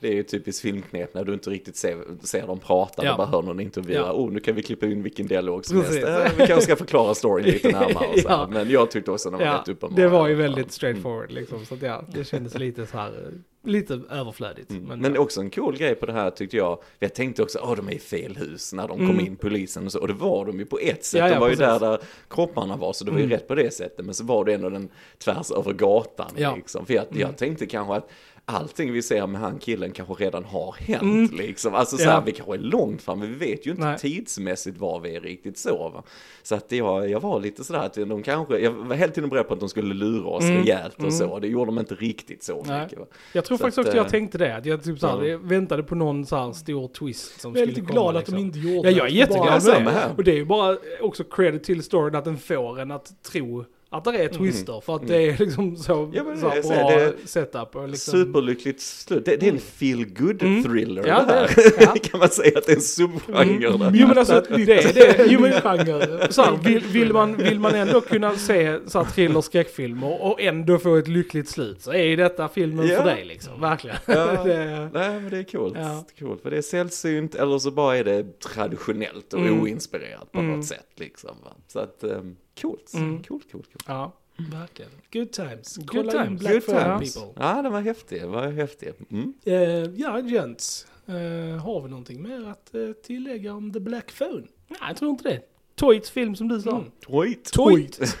Det 0.00 0.08
är 0.08 0.12
ju 0.12 0.22
typiskt 0.22 0.62
filmknep 0.62 1.14
när 1.14 1.24
du 1.24 1.32
inte 1.34 1.50
riktigt 1.50 1.76
ser, 1.76 1.98
ser 2.22 2.46
dem 2.46 2.58
prata, 2.58 3.04
Ja. 3.04 3.10
du 3.10 3.16
bara 3.16 3.26
hör 3.26 3.42
någon 3.42 3.60
intervjua. 3.60 3.96
Ja. 3.98 4.12
Oh, 4.12 4.32
nu 4.32 4.40
kan 4.40 4.54
vi 4.54 4.62
klippa 4.62 4.86
in 4.86 5.02
vilken 5.02 5.26
dialog 5.26 5.64
som 5.64 5.82
Precis. 5.82 6.04
helst. 6.04 6.26
Eh, 6.26 6.32
vi 6.38 6.46
kanske 6.46 6.60
ska 6.60 6.76
förklara 6.76 7.14
storyn 7.14 7.46
lite 7.46 7.68
närmare. 7.68 7.94
här. 7.94 8.06
Ja. 8.24 8.48
Men 8.50 8.70
jag 8.70 8.90
tyckte 8.90 9.10
också 9.10 9.30
den 9.30 9.38
var 9.38 9.46
Ja, 9.46 9.52
rätt 9.60 9.68
uppenbar. 9.68 9.96
det 10.02 10.08
var 10.08 10.28
ju 10.28 10.34
väldigt 10.34 10.72
straightforward 10.72 11.32
liksom. 11.32 11.66
Så 11.66 11.74
att 11.74 11.82
ja, 11.82 12.04
det 12.12 12.24
kändes 12.24 12.58
lite 12.58 12.86
så 12.86 12.96
här, 12.98 13.08
eh, 13.08 13.68
lite 13.70 14.00
överflödigt. 14.10 14.70
Mm. 14.70 14.82
Men, 14.82 15.00
Men 15.00 15.14
ja. 15.14 15.20
också 15.20 15.40
en 15.40 15.50
cool 15.50 15.76
grej 15.76 15.94
på 15.94 16.06
det 16.06 16.12
här 16.12 16.30
tyckte 16.30 16.56
jag. 16.56 16.78
Jag 16.98 17.14
tänkte 17.14 17.42
också, 17.42 17.58
åh 17.62 17.76
de 17.76 17.88
är 17.88 17.92
i 17.92 17.98
fel 17.98 18.36
hus 18.36 18.72
när 18.72 18.88
de 18.88 18.96
kom 18.98 19.10
Mm. 19.10 19.26
in 19.26 19.36
polisen 19.36 19.86
och 19.86 19.92
så. 19.92 20.00
Och 20.00 20.08
det 20.08 20.14
var 20.14 20.44
de 20.46 20.58
ju 20.58 20.66
på 20.66 20.78
ett 20.78 21.04
sätt. 21.04 21.18
Ja, 21.18 21.26
ja, 21.28 21.34
de 21.34 21.40
var 21.40 21.48
ju 21.48 21.54
där, 21.54 21.80
där 21.80 21.98
kropparna 22.30 22.76
var 22.76 22.92
så 22.92 23.04
det 23.04 23.10
var 23.10 23.18
ju 23.18 23.24
Mm. 23.24 23.36
rätt 23.36 23.48
på 23.48 23.54
det 23.54 23.74
sättet. 23.74 24.04
Men 24.04 24.14
så 24.14 24.24
var 24.24 24.44
det 24.44 24.54
ändå 24.54 24.68
den 24.70 24.88
tvärs 25.24 25.50
över 25.50 25.72
gatan 25.72 26.30
liksom. 26.56 26.86
För 26.86 26.94
jag, 26.94 27.04
Mm. 27.06 27.20
jag 27.20 27.36
tänkte 27.36 27.66
kanske 27.66 27.94
att 27.94 28.10
allting 28.48 28.92
vi 28.92 29.02
ser 29.02 29.26
med 29.26 29.40
han 29.40 29.58
killen 29.58 29.92
kanske 29.92 30.14
redan 30.24 30.44
har 30.44 30.72
hänt 30.78 31.02
Mm. 31.02 31.28
liksom. 31.36 31.74
Alltså 31.74 31.96
så 31.96 32.04
Ja. 32.04 32.10
här, 32.10 32.22
vi 32.26 32.32
kanske 32.32 32.54
är 32.54 32.58
långt 32.58 33.02
fram, 33.02 33.18
men 33.18 33.28
vi 33.28 33.34
vet 33.50 33.66
ju 33.66 33.70
inte 33.70 33.84
Nej. 33.84 33.98
tidsmässigt 33.98 34.78
var 34.78 35.00
vi 35.00 35.16
är 35.16 35.20
riktigt 35.20 35.58
så 35.58 35.76
va. 35.94 36.02
Så 36.42 36.54
att 36.54 36.72
jag, 36.72 37.10
jag 37.10 37.20
var 37.20 37.40
lite 37.40 37.64
sådär 37.64 37.80
att 37.80 37.94
de 37.94 38.22
kanske, 38.22 38.58
jag 38.58 38.70
var 38.70 38.96
helt 38.96 39.14
tiden 39.14 39.30
beredd 39.30 39.48
på 39.48 39.54
att 39.54 39.60
de 39.60 39.68
skulle 39.68 39.94
lura 39.94 40.28
oss 40.28 40.44
Mm. 40.44 40.56
rejält 40.56 40.94
och 40.94 41.00
Mm. 41.00 41.12
så. 41.12 41.38
Det 41.38 41.48
gjorde 41.48 41.66
de 41.66 41.78
inte 41.78 41.94
riktigt 41.94 42.42
så 42.42 42.62
Nej. 42.66 42.82
mycket 42.82 42.98
va. 42.98 43.04
jag 43.32 43.44
tror 43.44 43.58
så 43.58 43.62
faktiskt 43.64 43.78
att, 43.78 43.86
också 43.86 43.96
jag 43.96 44.06
eh, 44.06 44.10
tänkte 44.10 44.38
det. 44.38 44.56
Att 44.56 44.66
jag 44.66 44.84
typ 44.84 44.98
så 44.98 45.06
här, 45.06 45.18
ja. 45.22 45.24
jag 45.26 45.38
väntade 45.38 45.82
på 45.82 45.94
någon 45.94 46.26
så 46.26 46.36
här 46.36 46.52
stor 46.52 46.88
twist 46.88 47.40
som 47.40 47.52
Jag 47.52 47.62
är 47.62 47.66
skulle 47.66 47.80
lite 47.80 47.80
komma. 47.80 47.92
glad 48.00 48.16
att 48.16 48.20
liksom. 48.20 48.34
de 48.34 48.42
inte 48.42 48.58
gjorde 48.58 48.90
Ja, 48.90 48.96
jag 48.96 49.06
är 49.06 49.10
det. 49.10 49.16
jätteglad 49.16 49.62
Bara- 49.64 49.78
med 49.80 49.86
det. 49.94 49.98
här. 49.98 50.10
Och 50.16 50.24
det 50.24 50.30
är 50.30 50.36
ju 50.36 50.44
bara 50.44 50.76
också 51.00 51.24
credit 51.24 51.64
till 51.64 51.82
storyn 51.82 52.14
att 52.14 52.24
den 52.24 52.38
får 52.38 52.80
en 52.80 52.90
att 52.90 53.22
tro 53.22 53.64
att 53.96 54.04
det 54.04 54.24
är 54.24 54.28
twister. 54.28 54.80
För 54.80 54.94
att 54.96 55.02
Mm. 55.02 55.12
det 55.12 55.22
är 55.30 55.38
liksom 55.38 55.76
så, 55.76 56.10
Ja, 56.14 56.24
så 56.40 56.48
här 56.48 56.62
bra 56.62 56.90
det- 56.90 57.14
setup. 57.28 57.76
Och 57.76 57.88
liksom, 57.88 58.12
Superlyckligt 58.24 58.80
slut. 58.80 59.24
Det, 59.24 59.36
det 59.36 59.48
är 59.48 59.52
en 59.52 59.58
feel 59.58 60.04
good 60.18 60.42
Mm. 60.42 60.62
thriller 60.64 61.06
Ja, 61.06 61.22
det 61.26 61.32
här. 61.32 61.50
Ja. 61.80 61.94
kan 62.02 62.20
man 62.20 62.28
säga 62.28 62.58
att 62.58 62.66
det 62.66 62.72
är 62.72 62.76
en 62.76 62.82
subgenre 62.82 63.68
Mm. 63.68 63.90
Jo 63.94 64.06
men 64.08 64.18
alltså, 64.18 64.42
det 64.48 64.62
är 64.62 64.92
det. 65.16 65.26
Jo, 65.30 65.40
men, 65.40 65.52
genre. 65.52 66.32
så 66.32 66.42
här, 66.42 66.56
vill, 66.64 66.84
vill, 66.84 67.12
man, 67.12 67.36
vill 67.36 67.60
man 67.60 67.74
ändå 67.74 68.00
kunna 68.00 68.36
se 68.36 68.78
så 68.86 69.02
här 69.02 69.10
thriller 69.10 69.40
skräckfilmer 69.40 70.22
och 70.22 70.40
ändå 70.40 70.78
få 70.78 70.96
ett 70.96 71.08
lyckligt 71.08 71.48
slut 71.48 71.82
så 71.82 71.92
är 71.92 72.02
ju 72.04 72.16
detta 72.16 72.48
filmen 72.48 72.86
Ja. 72.86 72.96
för 72.96 73.04
dig 73.04 73.24
liksom. 73.24 73.60
Verkligen. 73.60 73.96
Ja. 74.06 74.44
det, 74.44 74.90
Nej 74.94 75.20
men 75.20 75.30
det 75.30 75.38
är 75.38 75.42
coolt. 75.44 75.74
Ja. 75.78 76.04
Coolt. 76.18 76.42
För 76.42 76.50
det 76.50 76.56
är 76.58 76.62
sällsynt 76.62 77.34
eller 77.34 77.58
så 77.58 77.70
bara 77.70 77.96
är 77.96 78.04
det 78.04 78.40
traditionellt 78.40 79.32
och 79.32 79.40
Mm. 79.40 79.62
oinspirerat 79.62 80.32
på 80.32 80.38
Mm. 80.38 80.56
något 80.56 80.66
sätt 80.66 80.86
liksom. 80.96 81.30
Va? 81.44 81.50
Så 81.68 81.78
att, 81.78 81.98
um, 82.00 82.36
coolt. 82.60 82.94
Mm. 82.94 83.22
Coolt, 83.22 83.52
coolt, 83.52 83.66
coolt. 83.72 83.84
ja. 83.86 84.12
Verkligen. 84.50 84.90
Good 85.12 85.32
times. 85.32 85.76
Good 85.76 85.88
Kolla 85.88 86.22
in 86.22 86.26
times. 86.28 86.40
Black 86.40 86.66
Good 86.66 86.76
times. 86.76 87.14
people. 87.14 87.42
Ja, 87.44 87.62
den 87.62 87.72
var 87.72 87.80
häftig. 87.80 88.20
Den 88.20 88.30
var 88.30 88.46
häftig. 88.50 88.92
Mm. 89.10 89.34
Eh, 89.44 89.54
ja, 90.00 90.20
gents. 90.20 90.86
Eh, 91.06 91.14
har 91.62 91.82
vi 91.82 91.88
någonting 91.90 92.22
mer 92.22 92.48
att 92.48 92.74
eh, 92.74 92.90
tillägga 92.92 93.54
om 93.54 93.72
The 93.72 93.80
Black 93.80 94.12
Phone? 94.18 94.46
Nej, 94.68 94.78
jag 94.88 94.96
tror 94.96 95.10
inte 95.10 95.28
det. 95.28 95.40
Toits 95.76 96.10
film 96.10 96.36
som 96.36 96.48
du 96.48 96.60
sa. 96.60 96.70
Mm. 96.70 96.84
Tweet. 97.06 97.52
Toit. 97.52 98.00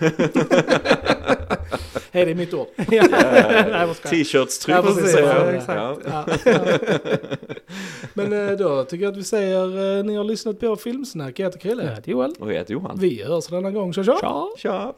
Hej, 2.12 2.24
det 2.24 2.30
är 2.30 2.34
mitt 2.34 2.54
ord. 2.54 2.66
Jag? 2.90 3.96
T-shirts 4.02 4.68
Ja, 4.68 4.82
tryck 4.82 4.96
precis. 4.96 5.12
säger 5.12 5.62
Ja, 5.68 6.26
jag. 6.44 6.60
Men 8.14 8.48
eh, 8.48 8.56
då 8.56 8.84
tycker 8.84 9.04
jag 9.04 9.12
att 9.12 9.18
vi 9.18 9.24
säger, 9.24 9.98
eh, 9.98 10.04
ni 10.04 10.16
har 10.16 10.24
lyssnat 10.24 10.60
på 10.60 10.76
Filmsnack, 10.76 11.38
jag 11.38 11.46
heter 11.46 11.58
Krille. 11.58 11.84
Ja, 11.84 12.00
det 12.04 12.10
är 12.10 12.16
väl. 12.16 12.34
Och 12.38 12.52
jag 12.52 12.58
heter 12.58 12.72
Johan. 12.72 12.98
Vi 13.00 13.22
hörs 13.22 13.46
denna 13.46 13.70
gång, 13.70 13.92
tja! 13.92 14.02
Tja. 14.04 14.48
Tja. 14.58 14.94